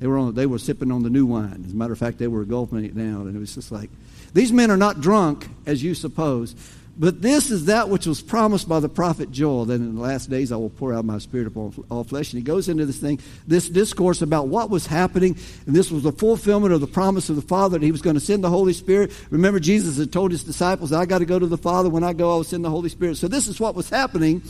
They 0.00 0.06
were, 0.06 0.18
on, 0.18 0.34
they 0.34 0.46
were 0.46 0.58
sipping 0.58 0.90
on 0.90 1.02
the 1.02 1.10
new 1.10 1.26
wine. 1.26 1.62
As 1.66 1.72
a 1.72 1.76
matter 1.76 1.92
of 1.92 1.98
fact, 1.98 2.18
they 2.18 2.26
were 2.26 2.44
gulping 2.44 2.84
it 2.84 2.96
down. 2.96 3.26
And 3.26 3.36
it 3.36 3.38
was 3.38 3.54
just 3.54 3.70
like, 3.70 3.90
these 4.34 4.52
men 4.52 4.70
are 4.70 4.76
not 4.76 5.00
drunk 5.00 5.48
as 5.66 5.82
you 5.82 5.94
suppose 5.94 6.54
but 6.98 7.20
this 7.20 7.50
is 7.50 7.66
that 7.66 7.90
which 7.90 8.06
was 8.06 8.22
promised 8.22 8.68
by 8.68 8.80
the 8.80 8.88
prophet 8.88 9.30
Joel, 9.30 9.66
that 9.66 9.74
in 9.74 9.96
the 9.96 10.00
last 10.00 10.30
days 10.30 10.50
I 10.50 10.56
will 10.56 10.70
pour 10.70 10.94
out 10.94 11.04
my 11.04 11.18
spirit 11.18 11.46
upon 11.46 11.74
all 11.90 12.04
flesh. 12.04 12.32
And 12.32 12.40
he 12.40 12.44
goes 12.44 12.70
into 12.70 12.86
this 12.86 12.96
thing, 12.96 13.20
this 13.46 13.68
discourse 13.68 14.22
about 14.22 14.48
what 14.48 14.70
was 14.70 14.86
happening, 14.86 15.36
and 15.66 15.76
this 15.76 15.90
was 15.90 16.04
the 16.04 16.12
fulfillment 16.12 16.72
of 16.72 16.80
the 16.80 16.86
promise 16.86 17.28
of 17.28 17.36
the 17.36 17.42
Father 17.42 17.78
that 17.78 17.84
he 17.84 17.92
was 17.92 18.00
going 18.00 18.14
to 18.14 18.20
send 18.20 18.42
the 18.42 18.48
Holy 18.48 18.72
Spirit. 18.72 19.12
Remember, 19.28 19.60
Jesus 19.60 19.98
had 19.98 20.10
told 20.10 20.30
his 20.30 20.42
disciples, 20.42 20.92
I 20.92 21.04
got 21.04 21.18
to 21.18 21.26
go 21.26 21.38
to 21.38 21.46
the 21.46 21.58
Father. 21.58 21.90
When 21.90 22.02
I 22.02 22.14
go, 22.14 22.32
I 22.32 22.36
will 22.36 22.44
send 22.44 22.64
the 22.64 22.70
Holy 22.70 22.88
Spirit. 22.88 23.18
So 23.18 23.28
this 23.28 23.46
is 23.46 23.60
what 23.60 23.74
was 23.74 23.90
happening. 23.90 24.42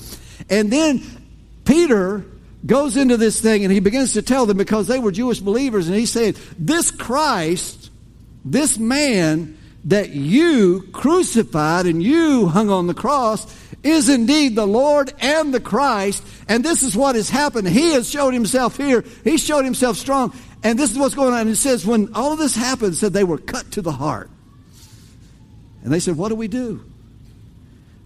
And 0.49 0.73
then 0.73 1.03
Peter 1.65 2.25
goes 2.65 2.97
into 2.97 3.17
this 3.17 3.41
thing 3.41 3.65
and 3.65 3.73
he 3.73 3.81
begins 3.81 4.13
to 4.13 4.23
tell 4.23 4.47
them 4.47 4.57
because 4.57 4.87
they 4.87 4.99
were 4.99 5.11
Jewish 5.11 5.41
believers, 5.41 5.89
and 5.89 5.97
he 5.97 6.07
said, 6.07 6.37
This 6.59 6.93
Christ, 6.93 7.91
this 8.45 8.79
man, 8.79 9.56
that 9.87 10.11
you 10.11 10.83
crucified 10.93 11.87
and 11.87 12.03
you 12.03 12.47
hung 12.47 12.71
on 12.71 12.87
the 12.87 12.95
cross 12.95 13.47
is 13.83 14.09
indeed 14.09 14.57
the 14.57 14.67
Lord 14.67 15.13
and 15.21 15.55
the 15.55 15.61
Christ. 15.61 16.25
And 16.49 16.65
this 16.65 16.83
is 16.83 16.97
what 16.97 17.15
has 17.15 17.31
happened. 17.31 17.69
He 17.69 17.93
has 17.93 18.11
showed 18.11 18.35
himself 18.35 18.77
here. 18.77 19.05
He 19.25 19.39
showed 19.39 19.65
himself 19.65 19.97
strong. 19.97 20.35
And 20.65 20.79
this 20.79 20.91
is 20.91 20.99
what's 20.99 21.15
going 21.15 21.33
on. 21.33 21.47
It 21.49 21.57
says, 21.57 21.87
when 21.87 22.13
all 22.15 22.33
of 22.33 22.39
this 22.39 22.57
happened, 22.57 22.97
said 22.97 23.13
they 23.13 23.25
were 23.25 23.39
cut 23.39 23.71
to 23.73 23.83
the 23.83 23.93
heart. 23.93 24.29
And 25.85 25.93
they 25.93 26.01
said, 26.01 26.17
What 26.17 26.31
do 26.31 26.35
we 26.35 26.49
do? 26.49 26.85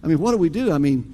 I 0.03 0.07
mean, 0.07 0.19
what 0.19 0.31
do 0.31 0.37
we 0.37 0.49
do? 0.49 0.71
I 0.71 0.77
mean, 0.77 1.10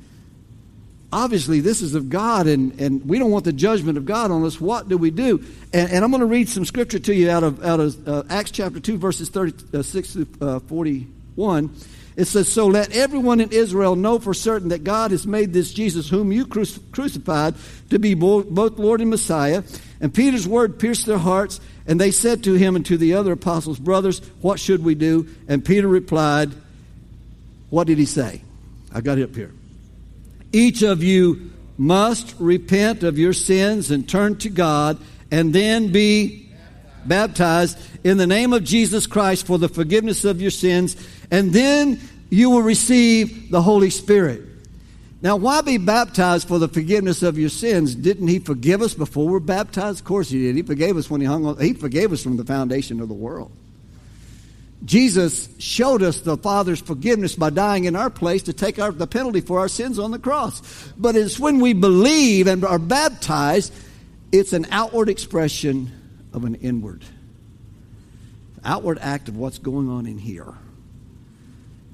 obviously 1.11 1.59
this 1.59 1.81
is 1.81 1.95
of 1.95 2.09
God 2.09 2.47
and, 2.47 2.79
and 2.79 3.07
we 3.07 3.19
don't 3.19 3.31
want 3.31 3.45
the 3.45 3.53
judgment 3.53 3.97
of 3.97 4.05
God 4.05 4.31
on 4.31 4.43
us. 4.43 4.59
What 4.59 4.89
do 4.89 4.97
we 4.97 5.11
do? 5.11 5.43
And, 5.73 5.91
and 5.91 6.03
I'm 6.03 6.11
going 6.11 6.21
to 6.21 6.27
read 6.27 6.49
some 6.49 6.65
scripture 6.65 6.99
to 6.99 7.13
you 7.13 7.29
out 7.29 7.43
of, 7.43 7.63
out 7.63 7.79
of 7.79 8.07
uh, 8.07 8.23
Acts 8.29 8.51
chapter 8.51 8.79
2, 8.79 8.97
verses 8.97 9.29
36 9.29 10.13
to 10.13 10.27
uh, 10.41 10.59
41. 10.59 11.73
It 12.17 12.25
says, 12.25 12.51
So 12.51 12.67
let 12.67 12.91
everyone 12.91 13.39
in 13.39 13.51
Israel 13.51 13.95
know 13.95 14.19
for 14.19 14.33
certain 14.33 14.69
that 14.69 14.83
God 14.83 15.11
has 15.11 15.25
made 15.25 15.53
this 15.53 15.71
Jesus, 15.71 16.09
whom 16.09 16.31
you 16.31 16.45
crucified, 16.45 17.55
to 17.91 17.99
be 17.99 18.15
both 18.15 18.79
Lord 18.79 19.01
and 19.01 19.09
Messiah. 19.09 19.63
And 20.01 20.13
Peter's 20.13 20.47
word 20.47 20.79
pierced 20.79 21.05
their 21.05 21.19
hearts, 21.19 21.59
and 21.85 22.01
they 22.01 22.11
said 22.11 22.43
to 22.43 22.53
him 22.53 22.75
and 22.75 22.85
to 22.87 22.97
the 22.97 23.13
other 23.13 23.31
apostles, 23.31 23.79
Brothers, 23.79 24.19
what 24.41 24.59
should 24.59 24.83
we 24.83 24.95
do? 24.95 25.27
And 25.47 25.63
Peter 25.63 25.87
replied, 25.87 26.51
What 27.69 27.87
did 27.87 27.99
he 27.99 28.05
say? 28.05 28.41
I 28.93 29.01
got 29.01 29.19
it 29.19 29.23
up 29.23 29.35
here. 29.35 29.51
Each 30.51 30.81
of 30.81 31.03
you 31.03 31.51
must 31.77 32.35
repent 32.39 33.03
of 33.03 33.17
your 33.17 33.33
sins 33.33 33.91
and 33.91 34.07
turn 34.07 34.37
to 34.37 34.49
God 34.49 34.97
and 35.31 35.53
then 35.53 35.91
be 35.91 36.49
baptized 37.05 37.77
in 38.03 38.17
the 38.17 38.27
name 38.27 38.53
of 38.53 38.63
Jesus 38.63 39.07
Christ 39.07 39.45
for 39.45 39.57
the 39.57 39.69
forgiveness 39.69 40.25
of 40.25 40.41
your 40.41 40.51
sins, 40.51 40.95
and 41.31 41.53
then 41.53 41.99
you 42.29 42.49
will 42.49 42.61
receive 42.61 43.51
the 43.51 43.61
Holy 43.61 43.89
Spirit. 43.89 44.43
Now, 45.21 45.35
why 45.35 45.61
be 45.61 45.77
baptized 45.77 46.47
for 46.47 46.59
the 46.59 46.67
forgiveness 46.67 47.23
of 47.23 47.37
your 47.37 47.49
sins? 47.49 47.95
Didn't 47.95 48.27
He 48.27 48.39
forgive 48.39 48.81
us 48.81 48.93
before 48.93 49.27
we're 49.27 49.39
baptized? 49.39 49.99
Of 49.99 50.05
course 50.05 50.29
He 50.29 50.39
did. 50.39 50.55
He 50.55 50.61
forgave 50.61 50.95
us 50.97 51.09
when 51.09 51.21
He 51.21 51.27
hung 51.27 51.45
on, 51.45 51.59
He 51.59 51.73
forgave 51.73 52.11
us 52.13 52.21
from 52.21 52.37
the 52.37 52.45
foundation 52.45 53.01
of 53.01 53.07
the 53.07 53.13
world. 53.13 53.51
Jesus 54.85 55.49
showed 55.57 56.03
us 56.03 56.21
the 56.21 56.37
Father's 56.37 56.79
forgiveness 56.79 57.35
by 57.35 57.49
dying 57.49 57.85
in 57.85 57.95
our 57.95 58.09
place 58.09 58.43
to 58.43 58.53
take 58.53 58.77
our, 58.79 58.91
the 58.91 59.07
penalty 59.07 59.41
for 59.41 59.59
our 59.59 59.67
sins 59.67 59.97
on 59.97 60.11
the 60.11 60.19
cross. 60.19 60.61
But 60.97 61.15
it's 61.15 61.39
when 61.39 61.59
we 61.59 61.73
believe 61.73 62.47
and 62.47 62.63
are 62.63 62.79
baptized, 62.79 63.73
it's 64.31 64.53
an 64.53 64.67
outward 64.71 65.09
expression 65.09 65.91
of 66.31 66.45
an 66.45 66.55
inward, 66.55 67.03
outward 68.63 68.99
act 69.01 69.29
of 69.29 69.37
what's 69.37 69.57
going 69.57 69.89
on 69.89 70.05
in 70.05 70.19
here. 70.19 70.53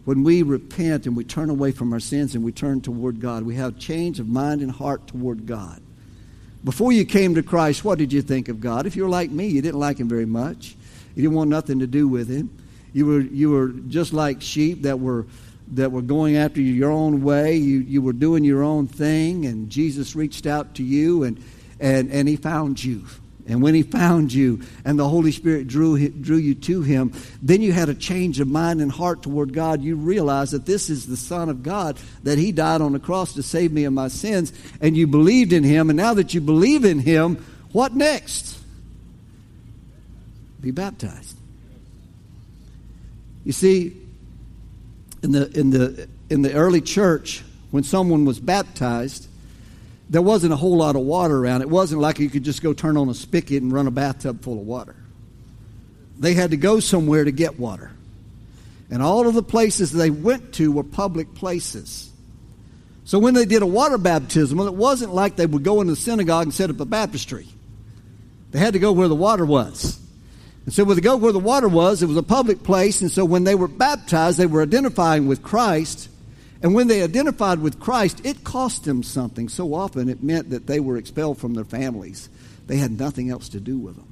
When 0.05 0.23
we 0.23 0.43
repent 0.43 1.05
and 1.05 1.15
we 1.15 1.23
turn 1.23 1.49
away 1.49 1.71
from 1.71 1.93
our 1.93 2.01
sins 2.01 2.35
and 2.35 2.43
we 2.43 2.51
turn 2.51 2.81
toward 2.81 3.21
God, 3.21 3.43
we 3.43 3.55
have 3.55 3.79
change 3.79 4.19
of 4.19 4.27
mind 4.27 4.61
and 4.61 4.69
heart 4.69 5.07
toward 5.07 5.45
God. 5.45 5.81
Before 6.65 6.91
you 6.91 7.05
came 7.05 7.35
to 7.35 7.43
Christ, 7.43 7.85
what 7.85 7.97
did 7.97 8.11
you 8.11 8.21
think 8.21 8.49
of 8.49 8.59
God? 8.59 8.85
If 8.85 8.97
you're 8.97 9.09
like 9.09 9.31
me, 9.31 9.47
you 9.47 9.61
didn't 9.61 9.79
like 9.79 9.99
Him 9.99 10.09
very 10.09 10.25
much. 10.25 10.75
You 11.15 11.23
didn't 11.23 11.35
want 11.35 11.49
nothing 11.49 11.79
to 11.79 11.87
do 11.87 12.07
with 12.07 12.29
Him. 12.29 12.57
You 12.93 13.05
were, 13.07 13.19
you 13.19 13.49
were 13.49 13.69
just 13.69 14.13
like 14.13 14.41
sheep 14.41 14.83
that 14.83 14.99
were, 14.99 15.25
that 15.73 15.91
were 15.91 16.01
going 16.01 16.37
after 16.37 16.61
your 16.61 16.91
own 16.91 17.23
way. 17.23 17.57
You, 17.57 17.79
you 17.79 18.01
were 18.01 18.13
doing 18.13 18.43
your 18.43 18.63
own 18.63 18.87
thing, 18.87 19.45
and 19.45 19.69
Jesus 19.69 20.15
reached 20.15 20.45
out 20.45 20.75
to 20.75 20.83
you 20.83 21.23
and, 21.23 21.43
and, 21.79 22.11
and 22.11 22.27
he 22.27 22.35
found 22.35 22.83
you. 22.83 23.05
And 23.45 23.61
when 23.61 23.73
he 23.73 23.83
found 23.83 24.31
you 24.31 24.61
and 24.85 24.97
the 24.97 25.09
Holy 25.09 25.31
Spirit 25.31 25.67
drew, 25.67 26.07
drew 26.09 26.37
you 26.37 26.55
to 26.55 26.81
him, 26.81 27.11
then 27.41 27.61
you 27.61 27.73
had 27.73 27.89
a 27.89 27.93
change 27.93 28.39
of 28.39 28.47
mind 28.47 28.79
and 28.79 28.91
heart 28.91 29.21
toward 29.21 29.53
God. 29.53 29.81
You 29.81 29.97
realized 29.97 30.53
that 30.53 30.65
this 30.65 30.89
is 30.89 31.07
the 31.07 31.17
Son 31.17 31.49
of 31.49 31.61
God, 31.61 31.99
that 32.23 32.37
he 32.37 32.53
died 32.53 32.79
on 32.79 32.93
the 32.93 32.99
cross 32.99 33.33
to 33.33 33.43
save 33.43 33.73
me 33.73 33.83
of 33.83 33.91
my 33.91 34.07
sins, 34.07 34.53
and 34.79 34.95
you 34.95 35.07
believed 35.07 35.51
in 35.51 35.63
him. 35.63 35.89
And 35.89 35.97
now 35.97 36.13
that 36.13 36.33
you 36.33 36.39
believe 36.39 36.85
in 36.85 36.99
him, 36.99 37.45
what 37.73 37.93
next? 37.93 38.59
Be 40.61 40.71
baptized. 40.71 41.35
You 43.43 43.51
see, 43.51 43.97
in 45.21 45.31
the, 45.31 45.49
in 45.57 45.69
the, 45.69 46.07
in 46.29 46.41
the 46.41 46.53
early 46.53 46.81
church, 46.81 47.43
when 47.71 47.83
someone 47.83 48.25
was 48.25 48.39
baptized, 48.39 49.27
there 50.09 50.21
wasn't 50.21 50.53
a 50.53 50.55
whole 50.55 50.77
lot 50.77 50.95
of 50.95 51.01
water 51.01 51.37
around. 51.37 51.61
It 51.61 51.69
wasn't 51.69 52.01
like 52.01 52.19
you 52.19 52.29
could 52.29 52.43
just 52.43 52.61
go 52.61 52.73
turn 52.73 52.97
on 52.97 53.09
a 53.09 53.13
spigot 53.13 53.63
and 53.63 53.71
run 53.71 53.87
a 53.87 53.91
bathtub 53.91 54.43
full 54.43 54.59
of 54.59 54.65
water. 54.65 54.95
They 56.19 56.33
had 56.33 56.51
to 56.51 56.57
go 56.57 56.79
somewhere 56.79 57.23
to 57.23 57.31
get 57.31 57.59
water. 57.59 57.91
And 58.91 59.01
all 59.01 59.27
of 59.27 59.33
the 59.33 59.43
places 59.43 59.91
they 59.91 60.09
went 60.09 60.53
to 60.55 60.71
were 60.71 60.83
public 60.83 61.33
places. 61.33 62.11
So 63.05 63.17
when 63.17 63.33
they 63.33 63.45
did 63.45 63.61
a 63.61 63.67
water 63.67 63.97
baptism, 63.97 64.57
well, 64.57 64.67
it 64.67 64.75
wasn't 64.75 65.13
like 65.13 65.35
they 65.35 65.45
would 65.45 65.63
go 65.63 65.81
into 65.81 65.93
the 65.93 65.99
synagogue 65.99 66.43
and 66.43 66.53
set 66.53 66.69
up 66.69 66.79
a 66.79 66.85
baptistry. 66.85 67.47
They 68.51 68.59
had 68.59 68.73
to 68.73 68.79
go 68.79 68.91
where 68.91 69.07
the 69.07 69.15
water 69.15 69.45
was. 69.45 69.99
And 70.65 70.73
so, 70.73 70.83
with 70.83 70.97
the 70.97 71.01
go 71.01 71.17
where 71.17 71.33
the 71.33 71.39
water 71.39 71.67
was, 71.67 72.01
it 72.01 72.07
was 72.07 72.17
a 72.17 72.23
public 72.23 72.63
place. 72.63 73.01
And 73.01 73.11
so, 73.11 73.25
when 73.25 73.43
they 73.43 73.55
were 73.55 73.67
baptized, 73.67 74.37
they 74.37 74.45
were 74.45 74.61
identifying 74.61 75.27
with 75.27 75.43
Christ. 75.43 76.09
And 76.61 76.73
when 76.73 76.87
they 76.87 77.03
identified 77.03 77.59
with 77.59 77.81
Christ, 77.81 78.25
it 78.25 78.45
cost 78.45 78.85
them 78.85 79.03
something. 79.03 79.49
So 79.49 79.73
often, 79.73 80.07
it 80.07 80.23
meant 80.23 80.51
that 80.51 80.65
they 80.65 80.79
were 80.79 80.95
expelled 80.95 81.37
from 81.37 81.53
their 81.53 81.65
families. 81.65 82.29
They 82.67 82.77
had 82.77 82.97
nothing 82.97 83.29
else 83.29 83.49
to 83.49 83.59
do 83.59 83.77
with 83.77 83.97
them. 83.97 84.07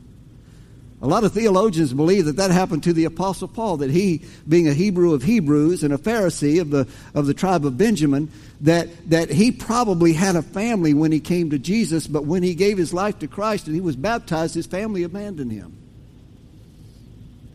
A 1.02 1.08
lot 1.08 1.24
of 1.24 1.32
theologians 1.32 1.94
believe 1.94 2.26
that 2.26 2.36
that 2.36 2.52
happened 2.52 2.84
to 2.84 2.94
the 2.94 3.06
Apostle 3.06 3.48
Paul, 3.48 3.78
that 3.78 3.90
he, 3.90 4.22
being 4.48 4.68
a 4.68 4.74
Hebrew 4.74 5.14
of 5.16 5.24
Hebrews 5.24 5.82
and 5.82 5.94
a 5.94 5.98
Pharisee 5.98 6.62
of 6.62 6.70
the, 6.70 6.88
of 7.16 7.26
the 7.26 7.34
tribe 7.34 7.66
of 7.66 7.76
Benjamin, 7.76 8.30
that, 8.62 9.10
that 9.10 9.32
he 9.32 9.52
probably 9.52 10.14
had 10.14 10.36
a 10.36 10.44
family 10.44 10.94
when 10.94 11.12
he 11.12 11.20
came 11.20 11.50
to 11.50 11.58
Jesus, 11.58 12.06
but 12.06 12.26
when 12.26 12.44
he 12.44 12.54
gave 12.54 12.78
his 12.78 12.94
life 12.94 13.18
to 13.20 13.28
Christ 13.28 13.66
and 13.66 13.74
he 13.74 13.82
was 13.82 13.96
baptized, 13.96 14.54
his 14.54 14.68
family 14.68 15.02
abandoned 15.02 15.52
him. 15.52 15.81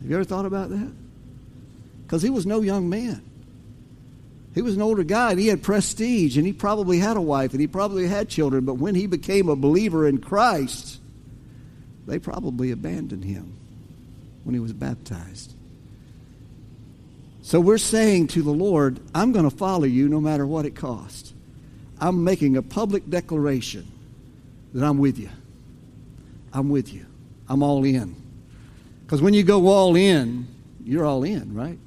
Have 0.07 0.11
you 0.11 0.15
ever 0.19 0.23
thought 0.23 0.45
about 0.45 0.69
that? 0.69 0.89
Because 2.05 2.21
he 2.21 2.29
was 2.29 2.45
no 2.45 2.61
young 2.61 2.87
man. 2.87 3.21
He 4.55 4.61
was 4.61 4.77
an 4.77 4.81
older 4.81 5.03
guy 5.03 5.31
and 5.31 5.39
he 5.39 5.47
had 5.47 5.61
prestige 5.61 6.37
and 6.37 6.47
he 6.47 6.53
probably 6.53 6.97
had 6.97 7.17
a 7.17 7.21
wife 7.21 7.51
and 7.51 7.59
he 7.59 7.67
probably 7.67 8.07
had 8.07 8.29
children, 8.29 8.63
but 8.63 8.75
when 8.75 8.95
he 8.95 9.05
became 9.05 9.49
a 9.49 9.55
believer 9.57 10.07
in 10.07 10.19
Christ, 10.19 11.01
they 12.05 12.19
probably 12.19 12.71
abandoned 12.71 13.25
him 13.25 13.51
when 14.45 14.53
he 14.53 14.61
was 14.61 14.71
baptized. 14.71 15.53
So 17.41 17.59
we're 17.59 17.77
saying 17.77 18.27
to 18.27 18.41
the 18.41 18.51
Lord, 18.51 19.01
I'm 19.13 19.33
going 19.33 19.49
to 19.49 19.57
follow 19.57 19.83
you 19.83 20.07
no 20.07 20.21
matter 20.21 20.47
what 20.47 20.65
it 20.65 20.73
costs. 20.73 21.33
I'm 21.99 22.23
making 22.23 22.55
a 22.55 22.61
public 22.61 23.09
declaration 23.09 23.85
that 24.73 24.85
I'm 24.85 24.99
with 24.99 25.19
you. 25.19 25.31
I'm 26.53 26.69
with 26.69 26.93
you. 26.93 27.05
I'm 27.49 27.61
all 27.61 27.83
in. 27.83 28.15
Because 29.07 29.21
when 29.21 29.33
you 29.33 29.43
go 29.43 29.67
all 29.67 29.95
in, 29.95 30.49
you're 30.83 31.05
all 31.05 31.23
in, 31.23 31.53
right? 31.53 31.79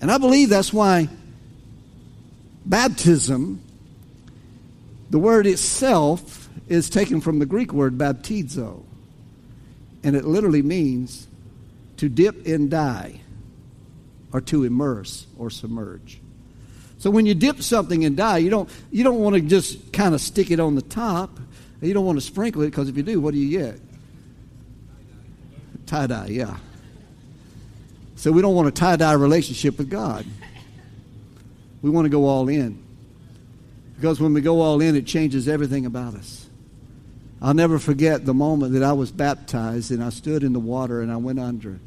And 0.00 0.10
I 0.10 0.18
believe 0.18 0.48
that's 0.48 0.72
why 0.72 1.08
baptism, 2.66 3.62
the 5.10 5.20
word 5.20 5.46
itself, 5.46 6.48
is 6.68 6.90
taken 6.90 7.20
from 7.20 7.38
the 7.38 7.46
Greek 7.46 7.72
word 7.72 7.96
baptizo. 7.96 8.82
And 10.02 10.16
it 10.16 10.24
literally 10.24 10.62
means 10.62 11.28
to 11.98 12.08
dip 12.08 12.44
and 12.44 12.68
die, 12.68 13.20
or 14.32 14.40
to 14.40 14.64
immerse 14.64 15.28
or 15.38 15.48
submerge. 15.48 16.18
So 16.98 17.08
when 17.08 17.24
you 17.24 17.36
dip 17.36 17.62
something 17.62 18.04
and 18.04 18.16
die, 18.16 18.38
you 18.38 18.50
don't, 18.50 18.68
you 18.90 19.04
don't 19.04 19.20
want 19.20 19.36
to 19.36 19.42
just 19.42 19.92
kind 19.92 20.12
of 20.12 20.20
stick 20.20 20.50
it 20.50 20.58
on 20.58 20.74
the 20.74 20.82
top. 20.82 21.38
You 21.80 21.94
don't 21.94 22.04
want 22.04 22.18
to 22.18 22.24
sprinkle 22.24 22.62
it 22.62 22.70
because 22.70 22.88
if 22.88 22.96
you 22.96 23.04
do, 23.04 23.20
what 23.20 23.32
do 23.32 23.38
you 23.38 23.56
get? 23.56 23.80
Tie 25.90 26.06
dye, 26.06 26.28
yeah. 26.30 26.56
So 28.14 28.30
we 28.30 28.42
don't 28.42 28.54
want 28.54 28.68
a 28.68 28.70
tie 28.70 28.94
dye 28.94 29.14
relationship 29.14 29.76
with 29.76 29.90
God. 29.90 30.24
We 31.82 31.90
want 31.90 32.04
to 32.04 32.08
go 32.08 32.26
all 32.26 32.48
in. 32.48 32.80
Because 33.96 34.20
when 34.20 34.32
we 34.32 34.40
go 34.40 34.60
all 34.60 34.80
in, 34.80 34.94
it 34.94 35.04
changes 35.04 35.48
everything 35.48 35.86
about 35.86 36.14
us. 36.14 36.48
I'll 37.42 37.54
never 37.54 37.80
forget 37.80 38.24
the 38.24 38.32
moment 38.32 38.74
that 38.74 38.84
I 38.84 38.92
was 38.92 39.10
baptized 39.10 39.90
and 39.90 40.00
I 40.00 40.10
stood 40.10 40.44
in 40.44 40.52
the 40.52 40.60
water 40.60 41.00
and 41.00 41.10
I 41.10 41.16
went 41.16 41.40
under. 41.40 41.80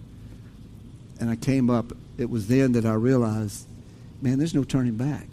And 1.22 1.30
I 1.30 1.38
came 1.38 1.70
up. 1.70 1.94
It 2.18 2.30
was 2.30 2.50
then 2.50 2.74
that 2.74 2.86
I 2.86 2.96
realized, 2.96 3.66
man, 4.22 4.38
there's 4.38 4.54
no 4.54 4.66
turning 4.66 4.98
back. 4.98 5.28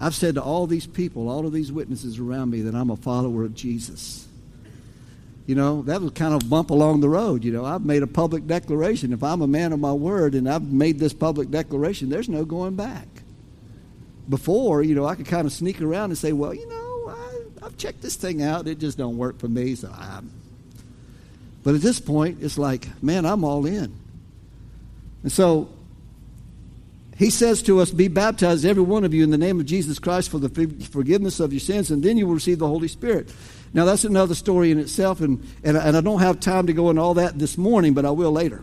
I've 0.00 0.14
said 0.14 0.36
to 0.36 0.42
all 0.42 0.66
these 0.66 0.86
people, 0.86 1.28
all 1.28 1.44
of 1.44 1.52
these 1.52 1.70
witnesses 1.70 2.18
around 2.18 2.48
me, 2.48 2.62
that 2.62 2.74
I'm 2.74 2.88
a 2.88 2.96
follower 2.96 3.44
of 3.44 3.54
Jesus. 3.54 4.27
You 5.48 5.54
know, 5.54 5.80
that 5.84 6.02
was 6.02 6.10
kind 6.10 6.34
of 6.34 6.50
bump 6.50 6.68
along 6.68 7.00
the 7.00 7.08
road. 7.08 7.42
You 7.42 7.52
know, 7.52 7.64
I've 7.64 7.82
made 7.82 8.02
a 8.02 8.06
public 8.06 8.46
declaration. 8.46 9.14
If 9.14 9.22
I'm 9.22 9.40
a 9.40 9.46
man 9.46 9.72
of 9.72 9.80
my 9.80 9.94
word 9.94 10.34
and 10.34 10.46
I've 10.46 10.70
made 10.70 10.98
this 10.98 11.14
public 11.14 11.50
declaration, 11.50 12.10
there's 12.10 12.28
no 12.28 12.44
going 12.44 12.76
back. 12.76 13.08
Before, 14.28 14.82
you 14.82 14.94
know, 14.94 15.06
I 15.06 15.14
could 15.14 15.24
kind 15.24 15.46
of 15.46 15.52
sneak 15.54 15.80
around 15.80 16.10
and 16.10 16.18
say, 16.18 16.32
well, 16.32 16.52
you 16.52 16.68
know, 16.68 17.14
I, 17.62 17.64
have 17.64 17.78
checked 17.78 18.02
this 18.02 18.14
thing 18.14 18.42
out. 18.42 18.68
It 18.68 18.78
just 18.78 18.98
don't 18.98 19.16
work 19.16 19.38
for 19.38 19.48
me. 19.48 19.74
So 19.74 19.90
I'm. 19.90 20.30
But 21.62 21.74
at 21.74 21.80
this 21.80 21.98
point, 21.98 22.42
it's 22.42 22.58
like, 22.58 22.86
man, 23.02 23.24
I'm 23.24 23.42
all 23.42 23.64
in. 23.64 23.94
And 25.22 25.32
so 25.32 25.70
he 27.18 27.30
says 27.30 27.62
to 27.62 27.80
us, 27.80 27.90
Be 27.90 28.06
baptized, 28.06 28.64
every 28.64 28.82
one 28.82 29.02
of 29.02 29.12
you, 29.12 29.24
in 29.24 29.30
the 29.30 29.38
name 29.38 29.58
of 29.58 29.66
Jesus 29.66 29.98
Christ 29.98 30.30
for 30.30 30.38
the 30.38 30.48
forgiveness 30.90 31.40
of 31.40 31.52
your 31.52 31.58
sins, 31.58 31.90
and 31.90 32.00
then 32.00 32.16
you 32.16 32.28
will 32.28 32.34
receive 32.34 32.60
the 32.60 32.68
Holy 32.68 32.86
Spirit. 32.86 33.34
Now, 33.74 33.84
that's 33.84 34.04
another 34.04 34.36
story 34.36 34.70
in 34.70 34.78
itself, 34.78 35.20
and, 35.20 35.44
and, 35.64 35.76
and 35.76 35.96
I 35.96 36.00
don't 36.00 36.20
have 36.20 36.38
time 36.38 36.68
to 36.68 36.72
go 36.72 36.90
into 36.90 37.02
all 37.02 37.14
that 37.14 37.36
this 37.36 37.58
morning, 37.58 37.92
but 37.92 38.06
I 38.06 38.10
will 38.10 38.30
later. 38.30 38.62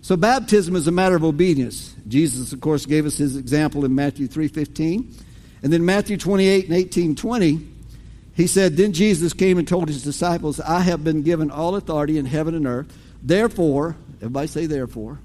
So, 0.00 0.16
baptism 0.16 0.76
is 0.76 0.88
a 0.88 0.92
matter 0.92 1.14
of 1.14 1.24
obedience. 1.24 1.94
Jesus, 2.08 2.54
of 2.54 2.60
course, 2.62 2.86
gave 2.86 3.04
us 3.04 3.18
his 3.18 3.36
example 3.36 3.84
in 3.84 3.94
Matthew 3.94 4.28
3.15. 4.28 5.14
And 5.62 5.70
then 5.70 5.84
Matthew 5.84 6.16
28 6.16 6.66
and 6.66 6.74
18, 6.74 7.16
20, 7.16 7.68
he 8.34 8.46
said, 8.46 8.78
Then 8.78 8.94
Jesus 8.94 9.34
came 9.34 9.58
and 9.58 9.68
told 9.68 9.88
his 9.88 10.02
disciples, 10.02 10.58
I 10.58 10.80
have 10.80 11.04
been 11.04 11.22
given 11.22 11.50
all 11.50 11.76
authority 11.76 12.16
in 12.16 12.24
heaven 12.24 12.54
and 12.54 12.66
earth. 12.66 12.96
Therefore, 13.22 13.94
everybody 14.16 14.46
say 14.46 14.64
therefore. 14.64 15.18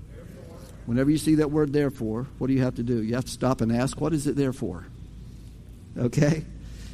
Whenever 0.90 1.12
you 1.12 1.20
see 1.20 1.36
that 1.36 1.52
word 1.52 1.72
therefore, 1.72 2.26
what 2.40 2.48
do 2.48 2.54
you 2.54 2.64
have 2.64 2.74
to 2.74 2.82
do? 2.82 3.04
You 3.04 3.14
have 3.14 3.26
to 3.26 3.32
stop 3.32 3.62
and 3.62 3.72
ask, 3.72 4.02
what 4.02 4.12
is 4.12 4.26
it 4.26 4.36
there 4.36 4.52
for? 4.52 4.88
Okay? 5.96 6.44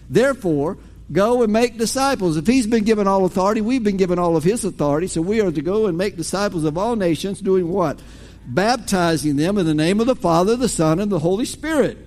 Therefore, 0.10 0.78
go 1.14 1.44
and 1.44 1.54
make 1.54 1.78
disciples. 1.78 2.36
If 2.36 2.46
he's 2.46 2.68
been 2.68 2.84
given 2.84 3.08
all 3.08 3.24
authority, 3.24 3.62
we've 3.62 3.86
been 3.86 3.96
given 3.96 4.20
all 4.20 4.36
of 4.36 4.44
his 4.44 4.66
authority, 4.66 5.08
so 5.08 5.22
we 5.22 5.40
are 5.40 5.50
to 5.50 5.62
go 5.62 5.86
and 5.86 5.98
make 5.98 6.18
disciples 6.18 6.66
of 6.66 6.78
all 6.78 6.98
nations, 6.98 7.40
doing 7.40 7.70
what? 7.70 8.02
Baptizing 8.46 9.38
them 9.38 9.58
in 9.58 9.66
the 9.66 9.74
name 9.74 10.02
of 10.02 10.08
the 10.08 10.16
Father, 10.18 10.58
the 10.58 10.68
Son, 10.68 11.00
and 11.00 11.10
the 11.10 11.20
Holy 11.20 11.46
Spirit. 11.46 11.98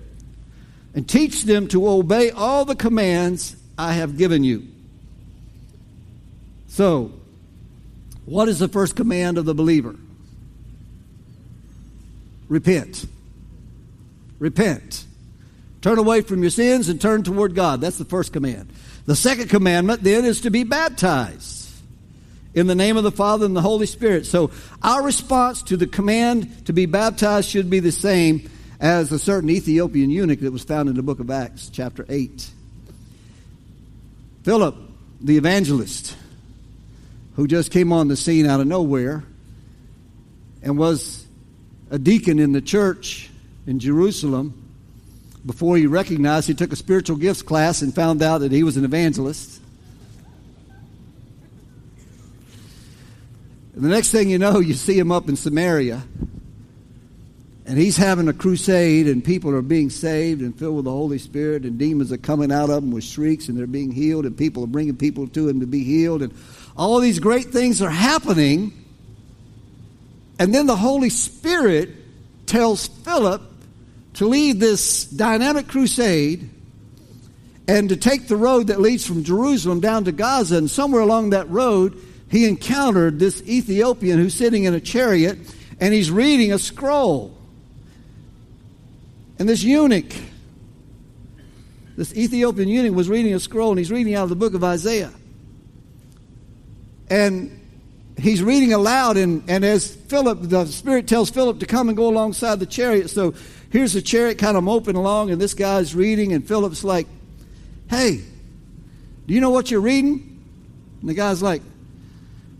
And 0.93 1.09
teach 1.09 1.45
them 1.45 1.67
to 1.69 1.89
obey 1.89 2.29
all 2.29 2.65
the 2.65 2.75
commands 2.75 3.55
I 3.79 3.93
have 3.93 4.15
given 4.15 4.43
you. 4.43 4.67
So, 6.67 7.13
what 8.25 8.47
is 8.47 8.59
the 8.59 8.67
first 8.67 8.95
command 8.95 9.39
of 9.39 9.45
the 9.45 9.55
believer? 9.55 9.95
Repent. 12.49 13.05
Repent. 14.39 15.05
Turn 15.81 15.97
away 15.97 16.21
from 16.21 16.41
your 16.41 16.51
sins 16.51 16.89
and 16.89 16.99
turn 16.99 17.23
toward 17.23 17.55
God. 17.55 17.79
That's 17.79 17.97
the 17.97 18.05
first 18.05 18.33
command. 18.33 18.69
The 19.05 19.15
second 19.15 19.49
commandment 19.49 20.03
then 20.03 20.25
is 20.25 20.41
to 20.41 20.51
be 20.51 20.63
baptized 20.65 21.69
in 22.53 22.67
the 22.67 22.75
name 22.75 22.97
of 22.97 23.03
the 23.03 23.11
Father 23.11 23.45
and 23.45 23.55
the 23.55 23.61
Holy 23.61 23.85
Spirit. 23.85 24.25
So 24.25 24.51
our 24.83 25.01
response 25.01 25.63
to 25.63 25.77
the 25.77 25.87
command 25.87 26.65
to 26.65 26.73
be 26.73 26.85
baptized 26.85 27.49
should 27.49 27.69
be 27.69 27.79
the 27.79 27.91
same 27.91 28.49
as 28.79 29.11
a 29.11 29.19
certain 29.19 29.49
Ethiopian 29.49 30.09
eunuch 30.09 30.39
that 30.39 30.51
was 30.51 30.63
found 30.63 30.89
in 30.89 30.95
the 30.95 31.03
book 31.03 31.19
of 31.19 31.29
Acts, 31.29 31.69
chapter 31.69 32.05
8. 32.09 32.49
Philip, 34.43 34.75
the 35.21 35.37
evangelist, 35.37 36.15
who 37.35 37.47
just 37.47 37.71
came 37.71 37.93
on 37.93 38.07
the 38.07 38.17
scene 38.17 38.45
out 38.45 38.59
of 38.59 38.67
nowhere 38.67 39.23
and 40.61 40.77
was 40.77 41.25
a 41.89 41.97
deacon 41.97 42.39
in 42.39 42.51
the 42.51 42.61
church 42.61 43.29
in 43.65 43.79
Jerusalem 43.79 44.53
before 45.45 45.77
he 45.77 45.87
recognized 45.87 46.47
he 46.47 46.53
took 46.53 46.71
a 46.71 46.75
spiritual 46.75 47.17
gifts 47.17 47.41
class 47.41 47.81
and 47.81 47.93
found 47.93 48.21
out 48.21 48.39
that 48.39 48.51
he 48.51 48.63
was 48.63 48.77
an 48.77 48.85
evangelist. 48.85 49.61
And 53.73 53.83
the 53.83 53.89
next 53.89 54.11
thing 54.11 54.29
you 54.29 54.37
know, 54.37 54.59
you 54.59 54.73
see 54.73 54.97
him 54.99 55.11
up 55.11 55.29
in 55.29 55.35
Samaria. 55.35 56.03
And 57.65 57.77
he's 57.77 57.97
having 57.97 58.27
a 58.27 58.33
crusade, 58.33 59.07
and 59.07 59.23
people 59.23 59.51
are 59.51 59.61
being 59.61 59.91
saved 59.91 60.41
and 60.41 60.57
filled 60.57 60.77
with 60.77 60.85
the 60.85 60.91
Holy 60.91 61.19
Spirit, 61.19 61.63
and 61.63 61.77
demons 61.77 62.11
are 62.11 62.17
coming 62.17 62.51
out 62.51 62.71
of 62.71 62.81
them 62.81 62.91
with 62.91 63.03
shrieks, 63.03 63.47
and 63.47 63.57
they're 63.57 63.67
being 63.67 63.91
healed, 63.91 64.25
and 64.25 64.35
people 64.35 64.63
are 64.63 64.67
bringing 64.67 64.97
people 64.97 65.27
to 65.27 65.47
him 65.47 65.59
to 65.59 65.67
be 65.67 65.83
healed. 65.83 66.23
And 66.23 66.33
all 66.75 66.99
these 66.99 67.19
great 67.19 67.45
things 67.45 67.79
are 67.81 67.91
happening. 67.91 68.73
And 70.39 70.55
then 70.55 70.65
the 70.65 70.77
Holy 70.77 71.09
Spirit 71.09 71.89
tells 72.45 72.87
Philip 72.87 73.41
to 74.15 74.25
lead 74.25 74.59
this 74.59 75.03
dynamic 75.05 75.67
crusade 75.67 76.49
and 77.67 77.89
to 77.89 77.97
take 77.97 78.27
the 78.27 78.37
road 78.37 78.67
that 78.67 78.79
leads 78.79 79.05
from 79.05 79.23
Jerusalem 79.23 79.81
down 79.81 80.05
to 80.05 80.13
Gaza. 80.13 80.57
And 80.57 80.71
somewhere 80.71 81.01
along 81.01 81.31
that 81.31 81.49
road, 81.49 82.01
he 82.31 82.47
encountered 82.47 83.19
this 83.19 83.43
Ethiopian 83.47 84.17
who's 84.17 84.33
sitting 84.33 84.63
in 84.63 84.73
a 84.73 84.79
chariot 84.79 85.37
and 85.79 85.93
he's 85.93 86.09
reading 86.09 86.53
a 86.53 86.57
scroll. 86.57 87.37
And 89.37 89.47
this 89.47 89.61
eunuch, 89.61 90.13
this 91.95 92.15
Ethiopian 92.15 92.69
eunuch, 92.69 92.95
was 92.95 93.09
reading 93.09 93.33
a 93.33 93.39
scroll 93.39 93.71
and 93.71 93.79
he's 93.79 93.91
reading 93.91 94.15
out 94.15 94.23
of 94.23 94.29
the 94.29 94.35
book 94.35 94.53
of 94.53 94.63
Isaiah. 94.63 95.11
And 97.09 97.58
he's 98.21 98.41
reading 98.41 98.73
aloud, 98.73 99.17
and, 99.17 99.43
and 99.49 99.63
as 99.63 99.93
Philip, 99.93 100.39
the 100.41 100.65
Spirit 100.65 101.07
tells 101.07 101.29
Philip 101.29 101.59
to 101.59 101.65
come 101.65 101.89
and 101.89 101.97
go 101.97 102.09
alongside 102.09 102.59
the 102.59 102.65
chariot. 102.65 103.09
So 103.09 103.33
here's 103.69 103.93
the 103.93 104.01
chariot 104.01 104.37
kind 104.37 104.57
of 104.57 104.63
moping 104.63 104.95
along, 104.95 105.31
and 105.31 105.39
this 105.39 105.53
guy's 105.53 105.93
reading, 105.95 106.33
and 106.33 106.47
Philip's 106.47 106.83
like, 106.83 107.07
Hey, 107.89 108.21
do 109.27 109.33
you 109.33 109.41
know 109.41 109.49
what 109.49 109.71
you're 109.71 109.81
reading? 109.81 110.43
And 111.01 111.09
the 111.09 111.13
guy's 111.13 111.41
like, 111.41 111.61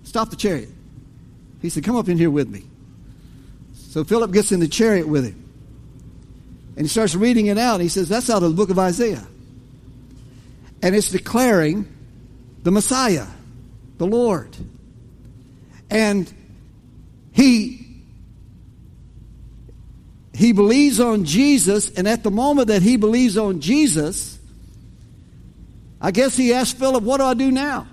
Stop 0.04 0.30
the 0.30 0.36
chariot. 0.36 0.70
He 1.62 1.70
said, 1.70 1.84
Come 1.84 1.96
up 1.96 2.10
in 2.10 2.18
here 2.18 2.32
with 2.32 2.50
me. 2.50 2.64
So 3.74 4.04
Philip 4.04 4.32
gets 4.32 4.52
in 4.52 4.60
the 4.60 4.68
chariot 4.68 5.08
with 5.08 5.26
him. 5.26 5.50
And 6.76 6.86
he 6.86 6.90
starts 6.90 7.16
reading 7.16 7.48
it 7.48 7.58
out. 7.58 7.82
He 7.82 7.90
says, 7.90 8.08
That's 8.08 8.30
out 8.30 8.44
of 8.44 8.50
the 8.50 8.56
book 8.56 8.70
of 8.70 8.80
Isaiah. 8.80 9.28
And 10.82 10.96
it's 10.96 11.10
declaring 11.10 11.88
the 12.64 12.72
Messiah, 12.72 13.28
the 13.98 14.08
Lord. 14.08 14.56
And 15.90 16.32
he 17.32 17.80
he 20.40 20.54
believes 20.54 21.02
on 21.02 21.26
Jesus, 21.26 21.90
and 21.90 22.08
at 22.08 22.24
the 22.24 22.32
moment 22.32 22.70
that 22.70 22.82
he 22.82 22.96
believes 22.96 23.38
on 23.38 23.60
Jesus, 23.60 24.40
I 26.00 26.12
guess 26.12 26.38
he 26.38 26.54
asked 26.54 26.78
Philip, 26.78 27.04
What 27.04 27.18
do 27.18 27.24
I 27.24 27.34
do 27.34 27.52
now? 27.52 27.88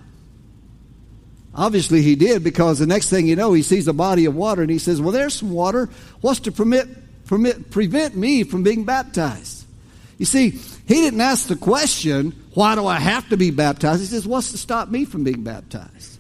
Obviously, 1.53 2.03
he 2.03 2.15
did 2.15 2.45
because 2.45 2.79
the 2.79 2.87
next 2.87 3.11
thing 3.11 3.27
you 3.27 3.35
know, 3.35 3.53
he 3.53 3.63
sees 3.63 3.89
a 3.89 3.93
body 3.93 4.27
of 4.27 4.37
water 4.37 4.63
and 4.63 4.71
he 4.71 4.79
says, 4.79 5.01
Well, 5.01 5.11
there's 5.11 5.35
some 5.35 5.51
water. 5.51 5.89
What's 6.21 6.39
to 6.41 6.53
permit, 6.53 6.87
permit, 7.27 7.73
prevent 7.73 8.15
me 8.15 8.45
from 8.45 8.63
being 8.63 8.85
baptized? 8.85 9.67
You 10.17 10.25
see, 10.25 10.51
he 10.51 10.95
didn't 10.95 11.21
ask 11.21 11.49
the 11.49 11.57
question, 11.57 12.33
Why 12.55 12.77
do 12.77 12.87
I 12.87 13.01
have 13.01 13.29
to 13.31 13.37
be 13.37 13.51
baptized? 13.51 14.03
He 14.03 14.07
says, 14.07 14.25
What's 14.25 14.53
to 14.53 14.59
stop 14.59 14.89
me 14.89 15.05
from 15.05 15.25
being 15.25 15.43
baptized? 15.43 16.16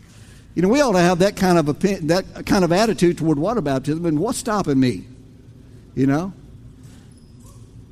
You 0.57 0.63
know, 0.63 0.69
we 0.69 0.81
ought 0.81 0.93
to 0.93 1.01
have 1.01 1.19
that 1.19 1.37
kind 1.37 1.59
of 1.59 1.69
opinion, 1.69 2.07
that 2.07 2.47
kind 2.47 2.65
of 2.65 2.73
attitude 2.73 3.19
toward 3.19 3.39
water 3.39 3.61
baptism. 3.61 4.07
And 4.07 4.19
what's 4.19 4.39
stopping 4.39 4.81
me? 4.81 5.05
You 5.95 6.07
know, 6.07 6.33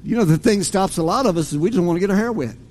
you 0.02 0.16
know 0.16 0.24
the 0.24 0.38
thing 0.38 0.60
that 0.60 0.64
stops 0.64 0.96
a 0.96 1.02
lot 1.02 1.26
of 1.26 1.36
us 1.36 1.52
is 1.52 1.58
we 1.58 1.68
just 1.68 1.82
want 1.82 1.96
to 1.96 2.00
get 2.00 2.10
our 2.10 2.16
hair 2.16 2.32
wet. 2.32 2.56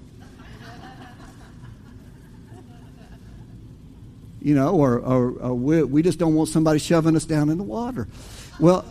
You 4.41 4.56
know, 4.56 4.71
or, 4.75 4.95
or, 4.99 5.32
or 5.39 5.53
we, 5.53 5.84
we 5.84 6.01
just 6.01 6.19
don't 6.19 6.34
want 6.34 6.49
somebody 6.49 6.77
shoving 6.77 7.15
us 7.15 7.23
down 7.23 7.49
in 7.49 7.58
the 7.58 7.63
water. 7.63 8.10
Well, 8.60 8.84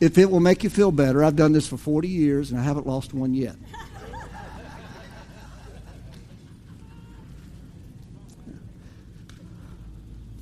if 0.00 0.16
it 0.16 0.30
will 0.30 0.40
make 0.40 0.64
you 0.64 0.70
feel 0.70 0.90
better, 0.92 1.22
I've 1.22 1.36
done 1.36 1.52
this 1.52 1.68
for 1.68 1.76
40 1.76 2.08
years 2.08 2.50
and 2.50 2.58
I 2.58 2.62
haven't 2.62 2.86
lost 2.86 3.12
one 3.12 3.34
yet. 3.34 3.56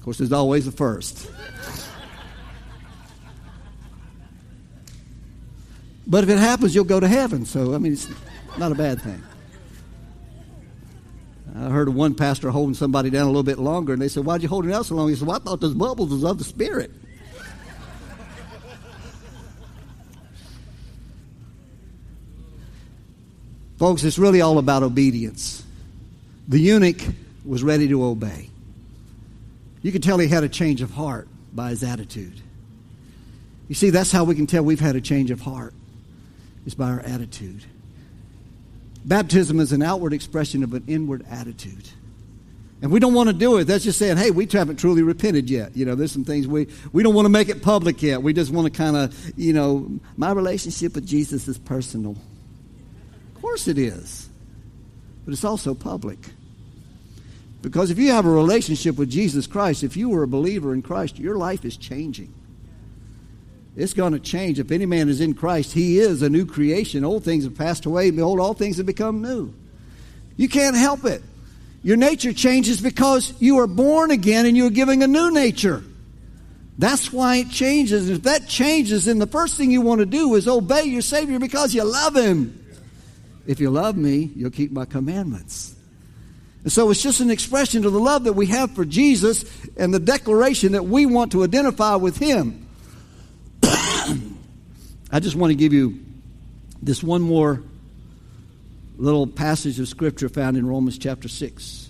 Of 0.03 0.05
course, 0.05 0.19
there's 0.19 0.33
always 0.33 0.65
the 0.65 0.73
first. 0.73 1.31
But 6.09 6.25
if 6.25 6.31
it 6.31 6.39
happens, 6.39 6.75
you'll 6.75 6.83
go 6.83 6.99
to 6.99 7.07
heaven. 7.07 7.47
So, 7.47 7.73
I 7.73 7.79
mean, 7.79 7.93
it's 7.93 8.09
not 8.59 8.73
a 8.73 8.75
bad 8.75 9.01
thing. 9.01 9.23
I 11.55 11.69
heard 11.69 11.87
of 11.87 11.95
one 11.95 12.17
pastor 12.17 12.51
holding 12.51 12.75
somebody 12.75 13.11
down 13.11 13.23
a 13.23 13.27
little 13.27 13.45
bit 13.45 13.61
longer, 13.61 13.93
and 13.93 14.03
they 14.03 14.09
said, 14.09 14.25
Why'd 14.25 14.43
you 14.43 14.49
hold 14.49 14.67
it 14.67 14.73
out 14.73 14.87
so 14.87 14.97
long? 14.97 15.09
He 15.09 15.15
said, 15.15 15.29
Well, 15.29 15.37
I 15.37 15.39
thought 15.39 15.61
those 15.61 15.73
bubbles 15.73 16.11
was 16.11 16.25
of 16.25 16.37
the 16.37 16.43
Spirit. 16.43 16.91
Folks, 23.79 24.03
it's 24.03 24.19
really 24.19 24.41
all 24.41 24.59
about 24.59 24.83
obedience. 24.83 25.63
The 26.49 26.59
eunuch 26.59 27.01
was 27.45 27.63
ready 27.63 27.87
to 27.87 28.05
obey. 28.05 28.49
You 29.83 29.93
could 29.93 30.03
tell 30.03 30.19
he 30.19 30.29
had 30.29 30.45
a 30.45 30.49
change 30.49 30.81
of 30.81 30.93
heart 30.93 31.29
by 31.53 31.71
his 31.71 31.83
attitude. 31.83 32.41
You 33.69 33.75
see, 33.75 33.91
that's 33.91 34.13
how 34.13 34.25
we 34.25 34.35
can 34.35 34.47
tell 34.47 34.63
we've 34.63 34.81
had 34.81 34.97
a 34.97 35.01
change 35.01 35.31
of 35.31 35.41
heart, 35.41 35.75
is 36.67 36.75
by 36.75 36.91
our 36.91 37.01
attitude. 37.01 37.65
Baptism 39.05 39.59
is 39.59 39.73
an 39.73 39.83
outward 39.83 40.13
expression 40.13 40.63
of 40.63 40.73
an 40.75 40.85
inward 40.87 41.25
attitude. 41.29 41.89
And 42.81 42.91
we 42.91 42.99
don't 42.99 43.15
want 43.15 43.29
to 43.29 43.33
do 43.33 43.59
it. 43.59 43.65
That's 43.65 43.85
just 43.85 43.99
saying, 43.99 44.17
hey, 44.17 44.33
we 44.33 44.47
haven't 44.47 44.77
truly 44.77 45.03
repented 45.03 45.49
yet. 45.49 45.77
You 45.77 45.85
know, 45.85 45.95
there's 45.95 46.13
some 46.13 46.25
things 46.25 46.49
we, 46.49 46.67
we 46.93 47.03
don't 47.03 47.15
want 47.15 47.27
to 47.27 47.31
make 47.31 47.49
it 47.49 47.63
public 47.63 48.03
yet. 48.03 48.23
We 48.23 48.33
just 48.33 48.51
want 48.51 48.73
to 48.73 48.77
kind 48.77 48.97
of, 48.97 49.39
you 49.39 49.53
know, 49.53 49.89
my 50.17 50.33
relationship 50.33 50.95
with 50.95 51.07
Jesus 51.07 51.47
is 51.47 51.59
personal. 51.59 52.17
Of 53.35 53.41
course 53.41 53.69
it 53.69 53.79
is. 53.79 54.29
But 55.25 55.33
it's 55.33 55.45
also 55.45 55.75
public. 55.75 56.19
Because 57.63 57.91
if 57.91 57.99
you 57.99 58.11
have 58.11 58.27
a 58.27 58.31
relationship 58.31 58.99
with 58.99 59.09
Jesus 59.09 59.47
Christ, 59.47 59.85
if 59.85 59.97
you 59.97 60.09
were 60.09 60.25
a 60.25 60.29
believer 60.29 60.75
in 60.75 60.83
Christ, 60.83 61.19
your 61.19 61.37
life 61.37 61.65
is 61.65 61.77
changing. 61.77 62.35
It's 63.77 63.95
going 63.95 64.13
to 64.13 64.19
change. 64.19 64.59
If 64.59 64.71
any 64.71 64.85
man 64.85 65.09
is 65.09 65.21
in 65.21 65.33
Christ, 65.33 65.73
he 65.73 65.99
is 65.99 66.23
a 66.23 66.29
new 66.29 66.45
creation. 66.45 67.05
Old 67.05 67.25
things 67.25 67.45
have 67.45 67.57
passed 67.57 67.87
away. 67.87 68.11
Behold, 68.11 68.41
all 68.41 68.53
things 68.53 68.77
have 68.77 68.85
become 68.85 69.23
new. 69.23 69.55
You 70.37 70.49
can't 70.49 70.77
help 70.77 71.05
it. 71.05 71.23
Your 71.83 71.97
nature 71.97 72.33
changes 72.33 72.81
because 72.81 73.33
you 73.41 73.59
are 73.61 73.67
born 73.67 74.11
again 74.11 74.45
and 74.45 74.57
you're 74.57 74.71
giving 74.71 75.03
a 75.03 75.07
new 75.07 75.31
nature. 75.31 75.83
That's 76.79 77.13
why 77.13 77.37
it 77.37 77.51
changes. 77.51 78.09
If 78.09 78.25
that 78.25 78.49
changes, 78.49 79.05
then 79.05 79.19
the 79.19 79.27
first 79.27 79.57
thing 79.57 79.71
you 79.71 79.81
want 79.81 80.01
to 80.01 80.07
do 80.07 80.35
is 80.35 80.49
obey 80.49 80.85
your 80.85 81.03
Savior 81.03 81.39
because 81.39 81.75
you 81.75 81.85
love 81.85 82.17
Him. 82.17 82.59
If 83.47 83.61
you 83.61 83.71
love 83.71 83.97
me, 83.97 84.31
you'll 84.35 84.51
keep 84.51 84.73
my 84.73 84.85
commandments. 84.85 85.75
And 86.63 86.73
so 86.73 86.91
it's 86.91 87.03
just 87.03 87.21
an 87.21 87.31
expression 87.31 87.85
of 87.85 87.93
the 87.93 88.01
love 88.01 88.25
that 88.25 88.35
we 88.35 88.47
have 88.47 88.71
for 88.73 88.85
Jesus 88.85 89.45
and 89.77 89.93
the 89.93 89.99
declaration 89.99 90.73
that 90.73 90.85
we 90.85 91.07
want 91.07 91.33
to 91.33 91.43
identify 91.43 91.97
with 91.97 92.17
Him. 92.19 92.67
I 93.63 95.21
just 95.21 95.35
want 95.35 95.51
to 95.51 95.57
give 95.57 95.73
you 95.73 95.99
this 96.81 97.03
one 97.03 97.23
more 97.23 97.63
little 98.97 99.27
passage 99.27 99.81
of 99.81 99.89
scripture 99.89 100.29
found 100.29 100.57
in 100.57 100.67
Romans 100.67 100.99
chapter 100.99 101.29
6. 101.29 101.89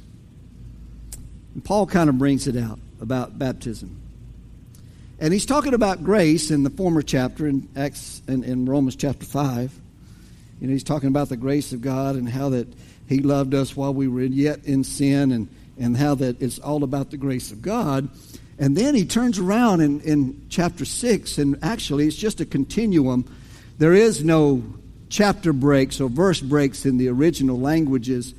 And 1.54 1.64
Paul 1.64 1.86
kind 1.86 2.08
of 2.08 2.18
brings 2.18 2.46
it 2.46 2.56
out 2.56 2.78
about 3.00 3.38
baptism. 3.38 4.00
And 5.18 5.32
he's 5.32 5.46
talking 5.46 5.74
about 5.74 6.02
grace 6.02 6.50
in 6.50 6.62
the 6.62 6.70
former 6.70 7.02
chapter 7.02 7.46
in 7.46 7.68
Acts 7.76 8.22
in, 8.26 8.42
in 8.42 8.64
Romans 8.64 8.96
chapter 8.96 9.24
5. 9.24 9.72
You 10.62 10.68
know, 10.68 10.74
he's 10.74 10.84
talking 10.84 11.08
about 11.08 11.28
the 11.28 11.36
grace 11.36 11.72
of 11.72 11.80
God 11.80 12.14
and 12.14 12.28
how 12.28 12.50
that 12.50 12.68
he 13.08 13.18
loved 13.18 13.52
us 13.52 13.76
while 13.76 13.92
we 13.92 14.06
were 14.06 14.22
yet 14.22 14.64
in 14.64 14.84
sin 14.84 15.32
and, 15.32 15.48
and 15.76 15.96
how 15.96 16.14
that 16.14 16.40
it's 16.40 16.60
all 16.60 16.84
about 16.84 17.10
the 17.10 17.16
grace 17.16 17.50
of 17.50 17.60
God. 17.62 18.08
And 18.60 18.76
then 18.76 18.94
he 18.94 19.04
turns 19.04 19.40
around 19.40 19.80
in, 19.80 20.00
in 20.02 20.46
chapter 20.50 20.84
6, 20.84 21.38
and 21.38 21.58
actually 21.62 22.06
it's 22.06 22.14
just 22.14 22.40
a 22.40 22.46
continuum. 22.46 23.24
There 23.78 23.92
is 23.92 24.22
no 24.22 24.62
chapter 25.08 25.52
breaks 25.52 26.00
or 26.00 26.08
verse 26.08 26.40
breaks 26.40 26.86
in 26.86 26.96
the 26.96 27.08
original 27.08 27.58
languages. 27.58 28.32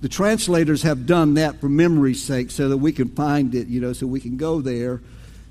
The 0.00 0.08
translators 0.08 0.80
have 0.84 1.04
done 1.04 1.34
that 1.34 1.60
for 1.60 1.68
memory's 1.68 2.22
sake 2.22 2.50
so 2.50 2.70
that 2.70 2.78
we 2.78 2.92
can 2.92 3.10
find 3.10 3.54
it, 3.54 3.66
you 3.66 3.82
know, 3.82 3.92
so 3.92 4.06
we 4.06 4.20
can 4.20 4.38
go 4.38 4.62
there. 4.62 5.02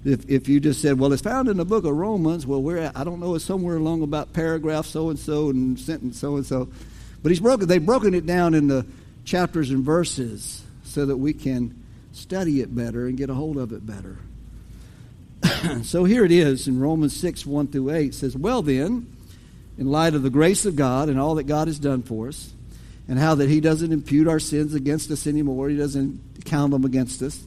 If, 0.06 0.30
if 0.30 0.48
you 0.48 0.60
just 0.60 0.82
said, 0.82 1.00
well, 1.00 1.12
it's 1.12 1.22
found 1.22 1.50
in 1.50 1.58
the 1.58 1.66
book 1.66 1.84
of 1.84 1.96
Romans, 1.96 2.46
well, 2.46 2.62
where 2.62 2.78
at? 2.78 2.98
I 2.98 3.04
don't 3.04 3.20
know, 3.20 3.36
it's 3.36 3.44
somewhere 3.44 3.78
along 3.78 4.04
about 4.04 4.34
paragraph 4.34 4.86
so 4.86 5.10
and 5.10 5.20
so 5.20 5.50
and 5.50 5.80
sentence 5.80 6.20
so 6.20 6.36
and 6.36 6.46
so. 6.46 6.70
But 7.24 7.32
he's 7.32 7.40
broken, 7.40 7.68
they've 7.68 7.86
broken 7.86 8.14
it 8.14 8.26
down 8.26 8.54
into 8.54 8.86
chapters 9.26 9.72
and 9.72 9.84
verses 9.84 10.64
so 10.84 11.06
that 11.06 11.18
we 11.18 11.34
can 11.34 11.84
study 12.14 12.62
it 12.62 12.74
better 12.74 13.08
and 13.08 13.18
get 13.18 13.30
a 13.30 13.34
hold 13.34 13.58
of 13.58 13.74
it 13.74 13.86
better. 13.86 14.18
so 15.84 16.04
here 16.04 16.26
it 16.26 16.32
is 16.32 16.68
in 16.68 16.80
Romans 16.80 17.16
6 17.16 17.46
1 17.46 17.68
through 17.68 17.92
8 17.92 18.14
says, 18.14 18.36
Well 18.36 18.62
then, 18.62 19.14
in 19.78 19.92
light 19.92 20.16
of 20.16 20.24
the 20.24 20.30
grace 20.30 20.66
of 20.66 20.76
God 20.76 21.10
and 21.10 21.20
all 21.20 21.36
that 21.36 21.44
God 21.44 21.68
has 21.68 21.80
done 21.80 22.04
for 22.04 22.28
us, 22.28 22.52
and 23.08 23.18
how 23.20 23.36
that 23.36 23.50
He 23.50 23.60
doesn't 23.60 23.92
impute 23.92 24.28
our 24.28 24.40
sins 24.40 24.74
against 24.74 25.12
us 25.12 25.28
anymore, 25.28 25.70
He 25.70 25.78
doesn't 25.78 26.46
count 26.46 26.72
them 26.72 26.86
against 26.86 27.22
us. 27.22 27.44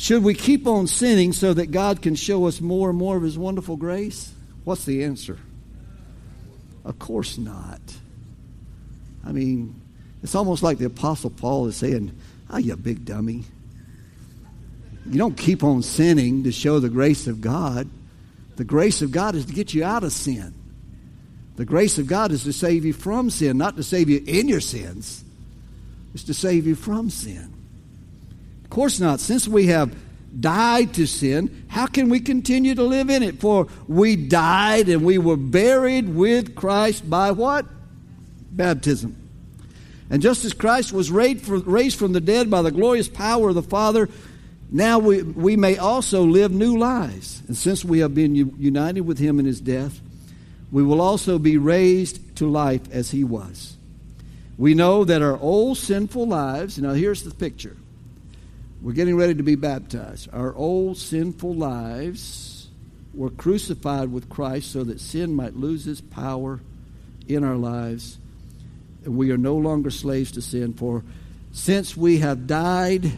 Should 0.00 0.24
we 0.24 0.32
keep 0.32 0.66
on 0.66 0.86
sinning 0.86 1.34
so 1.34 1.52
that 1.52 1.72
God 1.72 2.00
can 2.00 2.14
show 2.14 2.46
us 2.46 2.62
more 2.62 2.88
and 2.88 2.98
more 2.98 3.18
of 3.18 3.22
His 3.22 3.36
wonderful 3.36 3.76
grace? 3.76 4.32
What's 4.64 4.86
the 4.86 5.04
answer? 5.04 5.36
Of 6.86 6.98
course 6.98 7.36
not. 7.36 7.82
I 9.26 9.32
mean, 9.32 9.78
it's 10.22 10.34
almost 10.34 10.62
like 10.62 10.78
the 10.78 10.86
Apostle 10.86 11.28
Paul 11.28 11.66
is 11.66 11.76
saying, 11.76 12.18
Ah, 12.48 12.54
oh, 12.54 12.56
you 12.56 12.74
big 12.76 13.04
dummy. 13.04 13.44
You 15.04 15.18
don't 15.18 15.36
keep 15.36 15.62
on 15.62 15.82
sinning 15.82 16.44
to 16.44 16.50
show 16.50 16.80
the 16.80 16.88
grace 16.88 17.26
of 17.26 17.42
God. 17.42 17.86
The 18.56 18.64
grace 18.64 19.02
of 19.02 19.12
God 19.12 19.34
is 19.34 19.44
to 19.44 19.52
get 19.52 19.74
you 19.74 19.84
out 19.84 20.02
of 20.02 20.12
sin. 20.12 20.54
The 21.56 21.66
grace 21.66 21.98
of 21.98 22.06
God 22.06 22.32
is 22.32 22.44
to 22.44 22.54
save 22.54 22.86
you 22.86 22.94
from 22.94 23.28
sin, 23.28 23.58
not 23.58 23.76
to 23.76 23.82
save 23.82 24.08
you 24.08 24.24
in 24.26 24.48
your 24.48 24.62
sins. 24.62 25.22
It's 26.14 26.24
to 26.24 26.32
save 26.32 26.66
you 26.66 26.74
from 26.74 27.10
sin. 27.10 27.59
Of 28.70 28.74
course 28.76 29.00
not. 29.00 29.18
Since 29.18 29.48
we 29.48 29.66
have 29.66 29.92
died 30.38 30.94
to 30.94 31.04
sin, 31.04 31.64
how 31.66 31.86
can 31.86 32.08
we 32.08 32.20
continue 32.20 32.76
to 32.76 32.84
live 32.84 33.10
in 33.10 33.24
it? 33.24 33.40
For 33.40 33.66
we 33.88 34.14
died 34.14 34.88
and 34.88 35.04
we 35.04 35.18
were 35.18 35.36
buried 35.36 36.08
with 36.08 36.54
Christ 36.54 37.10
by 37.10 37.32
what? 37.32 37.66
Baptism. 38.52 39.16
And 40.08 40.22
just 40.22 40.44
as 40.44 40.52
Christ 40.52 40.92
was 40.92 41.10
raised 41.10 41.98
from 41.98 42.12
the 42.12 42.20
dead 42.20 42.48
by 42.48 42.62
the 42.62 42.70
glorious 42.70 43.08
power 43.08 43.48
of 43.48 43.56
the 43.56 43.62
Father, 43.64 44.08
now 44.70 45.00
we, 45.00 45.24
we 45.24 45.56
may 45.56 45.76
also 45.76 46.22
live 46.22 46.52
new 46.52 46.78
lives. 46.78 47.42
And 47.48 47.56
since 47.56 47.84
we 47.84 47.98
have 47.98 48.14
been 48.14 48.36
united 48.36 49.00
with 49.00 49.18
him 49.18 49.40
in 49.40 49.46
his 49.46 49.60
death, 49.60 50.00
we 50.70 50.84
will 50.84 51.00
also 51.00 51.40
be 51.40 51.58
raised 51.58 52.36
to 52.36 52.48
life 52.48 52.82
as 52.92 53.10
he 53.10 53.24
was. 53.24 53.76
We 54.56 54.74
know 54.74 55.04
that 55.04 55.22
our 55.22 55.36
old 55.40 55.76
sinful 55.76 56.28
lives, 56.28 56.78
now 56.78 56.92
here's 56.92 57.24
the 57.24 57.34
picture. 57.34 57.76
We're 58.80 58.92
getting 58.92 59.16
ready 59.16 59.34
to 59.34 59.42
be 59.42 59.56
baptized. 59.56 60.28
Our 60.32 60.54
old 60.54 60.96
sinful 60.96 61.54
lives 61.54 62.68
were 63.12 63.30
crucified 63.30 64.10
with 64.10 64.28
Christ 64.28 64.72
so 64.72 64.84
that 64.84 65.00
sin 65.00 65.34
might 65.34 65.56
lose 65.56 65.86
its 65.86 66.00
power 66.00 66.60
in 67.28 67.44
our 67.44 67.56
lives. 67.56 68.18
And 69.04 69.16
we 69.16 69.30
are 69.30 69.38
no 69.38 69.56
longer 69.56 69.90
slaves 69.90 70.32
to 70.32 70.42
sin. 70.42 70.72
For 70.74 71.04
since 71.52 71.96
we 71.96 72.18
have 72.18 72.46
died, 72.46 73.12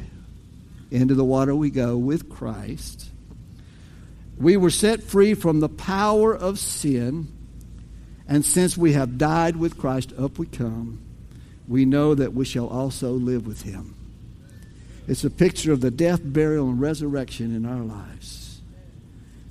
into 0.91 1.15
the 1.15 1.25
water 1.25 1.55
we 1.55 1.71
go 1.71 1.97
with 1.97 2.29
Christ, 2.29 3.09
we 4.37 4.59
were 4.59 4.71
set 4.71 5.03
free 5.03 5.33
from 5.33 5.61
the 5.61 5.69
power 5.69 6.35
of 6.37 6.59
sin 6.59 7.29
and 8.29 8.45
since 8.45 8.79
we 8.79 8.93
have 8.93 9.19
died 9.19 9.57
with 9.57 9.77
Christ, 9.77 10.13
up 10.19 10.39
we 10.39 10.47
come, 10.47 11.01
we 11.69 11.85
know 11.85 12.15
that 12.15 12.33
we 12.33 12.45
shall 12.45 12.67
also 12.67 13.13
live 13.13 13.47
with 13.47 13.63
him. 13.63 13.95
It's 15.09 15.25
a 15.25 15.31
picture 15.31 15.73
of 15.73 15.81
the 15.81 15.91
death, 15.91 16.21
burial, 16.23 16.69
and 16.69 16.81
resurrection 16.81 17.55
in 17.55 17.67
our 17.67 17.83
lives. 17.83 18.61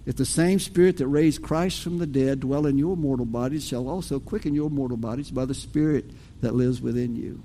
If 0.05 0.15
the 0.15 0.25
same 0.25 0.59
Spirit 0.59 0.97
that 0.97 1.07
raised 1.07 1.43
Christ 1.43 1.83
from 1.83 1.99
the 1.99 2.07
dead 2.07 2.39
dwell 2.39 2.65
in 2.65 2.77
your 2.77 2.97
mortal 2.97 3.25
bodies, 3.25 3.67
shall 3.67 3.87
also 3.87 4.19
quicken 4.19 4.55
your 4.55 4.69
mortal 4.69 4.97
bodies 4.97 5.29
by 5.29 5.45
the 5.45 5.53
Spirit 5.53 6.05
that 6.41 6.55
lives 6.55 6.81
within 6.81 7.15
you. 7.15 7.41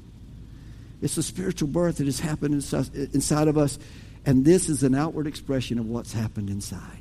It's 1.03 1.19
a 1.19 1.23
spiritual 1.23 1.69
birth 1.69 1.99
that 1.99 2.07
has 2.07 2.21
happened 2.21 2.55
inside 2.55 3.49
of 3.49 3.59
us, 3.59 3.79
and 4.25 4.45
this 4.45 4.69
is 4.69 4.83
an 4.83 4.95
outward 4.95 5.27
expression 5.27 5.79
of 5.79 5.87
what's 5.87 6.13
happened 6.13 6.49
inside. 6.49 6.99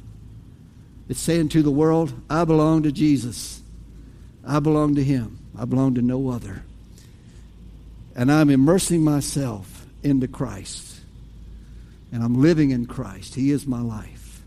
It's 1.07 1.19
saying 1.19 1.49
to 1.49 1.61
the 1.61 1.71
world, 1.71 2.13
I 2.29 2.43
belong 2.45 2.83
to 2.83 2.91
Jesus. 2.91 3.61
I 4.45 4.59
belong 4.59 4.95
to 4.95 5.03
Him. 5.03 5.39
I 5.57 5.65
belong 5.65 5.95
to 5.95 6.01
no 6.01 6.29
other. 6.29 6.63
And 8.15 8.31
I'm 8.31 8.49
immersing 8.49 9.03
myself 9.03 9.85
into 10.03 10.27
Christ. 10.27 10.94
And 12.11 12.23
I'm 12.23 12.41
living 12.41 12.71
in 12.71 12.85
Christ. 12.85 13.35
He 13.35 13.51
is 13.51 13.67
my 13.67 13.81
life. 13.81 14.43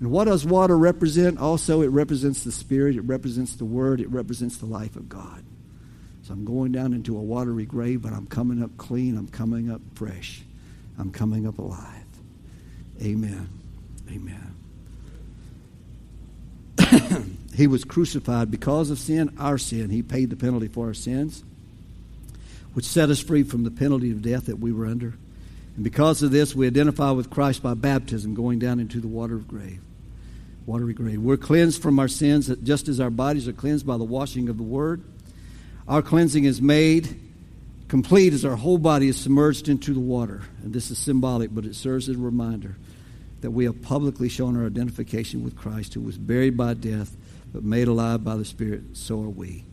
And 0.00 0.10
what 0.10 0.24
does 0.24 0.44
water 0.44 0.76
represent? 0.76 1.38
Also, 1.38 1.82
it 1.82 1.88
represents 1.88 2.44
the 2.44 2.52
Spirit, 2.52 2.96
it 2.96 3.02
represents 3.02 3.54
the 3.56 3.64
Word, 3.64 4.00
it 4.00 4.10
represents 4.10 4.56
the 4.58 4.66
life 4.66 4.96
of 4.96 5.08
God. 5.08 5.44
So 6.24 6.32
I'm 6.32 6.44
going 6.44 6.72
down 6.72 6.94
into 6.94 7.16
a 7.16 7.20
watery 7.22 7.66
grave, 7.66 8.02
but 8.02 8.12
I'm 8.12 8.26
coming 8.26 8.62
up 8.62 8.76
clean. 8.76 9.16
I'm 9.16 9.28
coming 9.28 9.70
up 9.70 9.82
fresh. 9.94 10.42
I'm 10.98 11.10
coming 11.10 11.46
up 11.46 11.58
alive. 11.58 12.06
Amen. 13.02 13.48
Amen. 14.10 14.54
He 17.54 17.68
was 17.68 17.84
crucified 17.84 18.50
because 18.50 18.90
of 18.90 18.98
sin, 18.98 19.36
our 19.38 19.58
sin. 19.58 19.90
He 19.90 20.02
paid 20.02 20.30
the 20.30 20.36
penalty 20.36 20.66
for 20.66 20.88
our 20.88 20.94
sins, 20.94 21.44
which 22.72 22.84
set 22.84 23.10
us 23.10 23.20
free 23.20 23.44
from 23.44 23.62
the 23.62 23.70
penalty 23.70 24.10
of 24.10 24.22
death 24.22 24.46
that 24.46 24.58
we 24.58 24.72
were 24.72 24.86
under. 24.86 25.14
And 25.74 25.84
because 25.84 26.22
of 26.22 26.30
this, 26.30 26.54
we 26.54 26.66
identify 26.66 27.10
with 27.10 27.30
Christ 27.30 27.62
by 27.62 27.74
baptism, 27.74 28.34
going 28.34 28.58
down 28.58 28.80
into 28.80 29.00
the 29.00 29.08
water 29.08 29.34
of 29.34 29.48
grave. 29.48 29.80
Watery 30.66 30.94
grave. 30.94 31.20
We're 31.20 31.36
cleansed 31.36 31.82
from 31.82 31.98
our 31.98 32.08
sins 32.08 32.48
just 32.62 32.88
as 32.88 33.00
our 33.00 33.10
bodies 33.10 33.48
are 33.48 33.52
cleansed 33.52 33.86
by 33.86 33.98
the 33.98 34.04
washing 34.04 34.48
of 34.48 34.56
the 34.56 34.62
word. 34.62 35.02
Our 35.86 36.00
cleansing 36.00 36.44
is 36.44 36.62
made 36.62 37.20
complete 37.88 38.32
as 38.32 38.44
our 38.44 38.56
whole 38.56 38.78
body 38.78 39.08
is 39.08 39.16
submerged 39.16 39.68
into 39.68 39.92
the 39.94 40.00
water. 40.00 40.42
And 40.62 40.72
this 40.72 40.90
is 40.90 40.98
symbolic, 40.98 41.54
but 41.54 41.64
it 41.64 41.76
serves 41.76 42.08
as 42.08 42.16
a 42.16 42.18
reminder 42.18 42.76
that 43.40 43.50
we 43.50 43.66
have 43.66 43.82
publicly 43.82 44.28
shown 44.28 44.56
our 44.56 44.66
identification 44.66 45.44
with 45.44 45.56
Christ, 45.56 45.94
who 45.94 46.00
was 46.00 46.16
buried 46.16 46.56
by 46.56 46.74
death, 46.74 47.14
but 47.52 47.62
made 47.62 47.88
alive 47.88 48.24
by 48.24 48.36
the 48.36 48.44
Spirit. 48.44 48.82
So 48.94 49.22
are 49.22 49.28
we. 49.28 49.64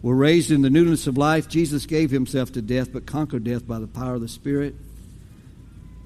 We're 0.00 0.14
raised 0.14 0.50
in 0.50 0.62
the 0.62 0.70
newness 0.70 1.06
of 1.06 1.18
life. 1.18 1.48
Jesus 1.48 1.84
gave 1.84 2.10
himself 2.10 2.52
to 2.52 2.62
death, 2.62 2.92
but 2.92 3.04
conquered 3.04 3.44
death 3.44 3.66
by 3.66 3.80
the 3.80 3.88
power 3.88 4.14
of 4.14 4.20
the 4.20 4.28
Spirit. 4.28 4.74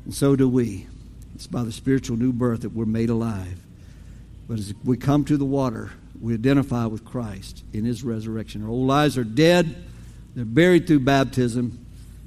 And 0.05 0.15
so 0.15 0.37
do 0.37 0.49
we. 0.49 0.87
It's 1.35 1.47
by 1.47 1.62
the 1.62 1.73
spiritual 1.73 2.17
new 2.17 2.33
birth 2.33 2.62
that 2.62 2.71
we're 2.71 2.85
made 2.85 3.11
alive. 3.11 3.59
But 4.49 4.59
as 4.59 4.75
we 4.85 4.97
come 4.97 5.25
to 5.27 5.37
the 5.37 5.45
water, 5.45 5.91
we 6.21 6.35
identify 6.35 6.87
with 6.87 7.05
Christ 7.05 7.65
in 7.73 7.85
his 7.85 8.05
resurrection. 8.05 8.62
Our 8.62 8.71
old 8.71 8.87
lives 8.87 9.17
are 9.19 9.25
dead, 9.25 9.85
they're 10.35 10.45
buried 10.45 10.87
through 10.87 11.01
baptism, 11.01 11.85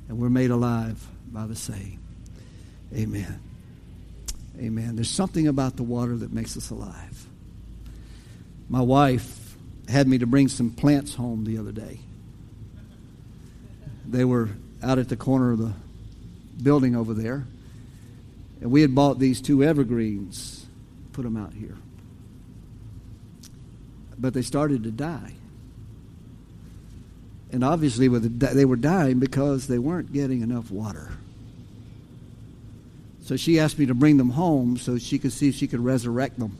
and 0.08 0.18
we're 0.18 0.30
made 0.30 0.52
alive 0.52 1.06
by 1.32 1.48
the 1.48 1.56
same. 1.56 2.00
Amen. 2.94 3.40
Amen. 4.58 4.96
There's 4.96 5.10
something 5.10 5.48
about 5.48 5.76
the 5.76 5.84
water 5.84 6.16
that 6.16 6.32
makes 6.32 6.56
us 6.56 6.70
alive. 6.70 7.28
My 8.70 8.82
wife 8.82 9.56
had 9.88 10.08
me 10.08 10.18
to 10.20 10.26
bring 10.26 10.48
some 10.48 10.72
plants 10.72 11.14
home 11.14 11.44
the 11.46 11.58
other 11.58 11.72
day. 11.72 12.00
They 14.08 14.26
were 14.26 14.50
out 14.82 14.98
at 14.98 15.10
the 15.10 15.16
corner 15.18 15.52
of 15.52 15.60
the 15.60 15.74
building 16.62 16.96
over 16.96 17.14
there. 17.14 17.46
And 18.66 18.72
we 18.72 18.82
had 18.82 18.96
bought 18.96 19.20
these 19.20 19.42
two 19.42 19.64
evergreens, 19.64 20.66
put 21.14 21.22
them 21.22 21.38
out 21.38 21.54
here. 21.54 21.78
But 24.18 24.34
they 24.34 24.42
started 24.42 24.86
to 24.86 24.90
die. 24.92 25.34
And 27.52 27.64
obviously, 27.64 28.08
they 28.08 28.66
were 28.66 28.76
dying 28.76 29.20
because 29.20 29.68
they 29.68 29.78
weren't 29.78 30.12
getting 30.12 30.42
enough 30.42 30.72
water. 30.72 31.12
So 33.22 33.38
she 33.38 33.60
asked 33.60 33.78
me 33.78 33.86
to 33.86 33.94
bring 33.94 34.18
them 34.18 34.32
home 34.32 34.78
so 34.78 34.98
she 34.98 35.20
could 35.20 35.32
see 35.32 35.50
if 35.50 35.54
she 35.54 35.68
could 35.68 35.80
resurrect 35.80 36.40
them. 36.40 36.58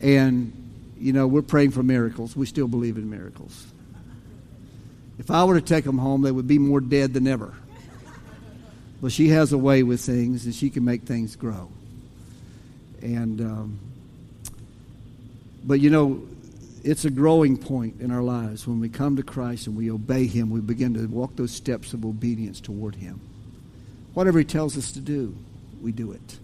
And, 0.00 0.52
you 0.98 1.12
know, 1.12 1.28
we're 1.28 1.42
praying 1.42 1.70
for 1.70 1.84
miracles. 1.84 2.34
We 2.34 2.46
still 2.46 2.66
believe 2.66 2.96
in 2.96 3.08
miracles. 3.08 3.66
If 5.20 5.30
I 5.30 5.44
were 5.44 5.60
to 5.60 5.64
take 5.64 5.84
them 5.84 5.98
home, 5.98 6.22
they 6.22 6.32
would 6.32 6.48
be 6.48 6.58
more 6.58 6.80
dead 6.80 7.14
than 7.14 7.28
ever. 7.28 7.54
But 9.04 9.12
she 9.12 9.28
has 9.28 9.52
a 9.52 9.58
way 9.58 9.82
with 9.82 10.00
things, 10.00 10.46
and 10.46 10.54
she 10.54 10.70
can 10.70 10.82
make 10.82 11.02
things 11.02 11.36
grow. 11.36 11.68
And, 13.02 13.38
um, 13.42 13.78
but 15.62 15.78
you 15.78 15.90
know, 15.90 16.22
it's 16.82 17.04
a 17.04 17.10
growing 17.10 17.58
point 17.58 18.00
in 18.00 18.10
our 18.10 18.22
lives 18.22 18.66
when 18.66 18.80
we 18.80 18.88
come 18.88 19.16
to 19.16 19.22
Christ 19.22 19.66
and 19.66 19.76
we 19.76 19.90
obey 19.90 20.26
Him. 20.26 20.48
We 20.48 20.60
begin 20.60 20.94
to 20.94 21.06
walk 21.06 21.36
those 21.36 21.50
steps 21.50 21.92
of 21.92 22.06
obedience 22.06 22.62
toward 22.62 22.94
Him. 22.94 23.20
Whatever 24.14 24.38
He 24.38 24.46
tells 24.46 24.78
us 24.78 24.90
to 24.92 25.00
do, 25.00 25.36
we 25.82 25.92
do 25.92 26.12
it. 26.12 26.38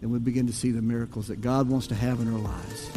And 0.00 0.12
we 0.12 0.20
begin 0.20 0.46
to 0.46 0.52
see 0.52 0.70
the 0.70 0.80
miracles 0.80 1.26
that 1.26 1.40
God 1.40 1.68
wants 1.68 1.88
to 1.88 1.96
have 1.96 2.20
in 2.20 2.32
our 2.32 2.38
lives. 2.38 2.90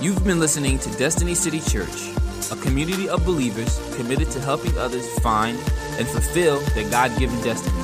You've 0.00 0.24
been 0.24 0.38
listening 0.38 0.78
to 0.78 0.90
Destiny 0.96 1.34
City 1.34 1.58
Church, 1.58 2.09
a 2.50 2.56
community 2.56 3.08
of 3.08 3.24
believers 3.24 3.80
committed 3.96 4.30
to 4.32 4.40
helping 4.40 4.76
others 4.78 5.06
find 5.20 5.58
and 5.98 6.06
fulfill 6.08 6.60
their 6.74 6.88
God 6.90 7.16
given 7.18 7.40
destiny. 7.42 7.82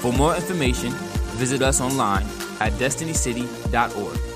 For 0.00 0.12
more 0.12 0.36
information, 0.36 0.90
visit 1.36 1.62
us 1.62 1.80
online 1.80 2.26
at 2.60 2.72
destinycity.org. 2.74 4.27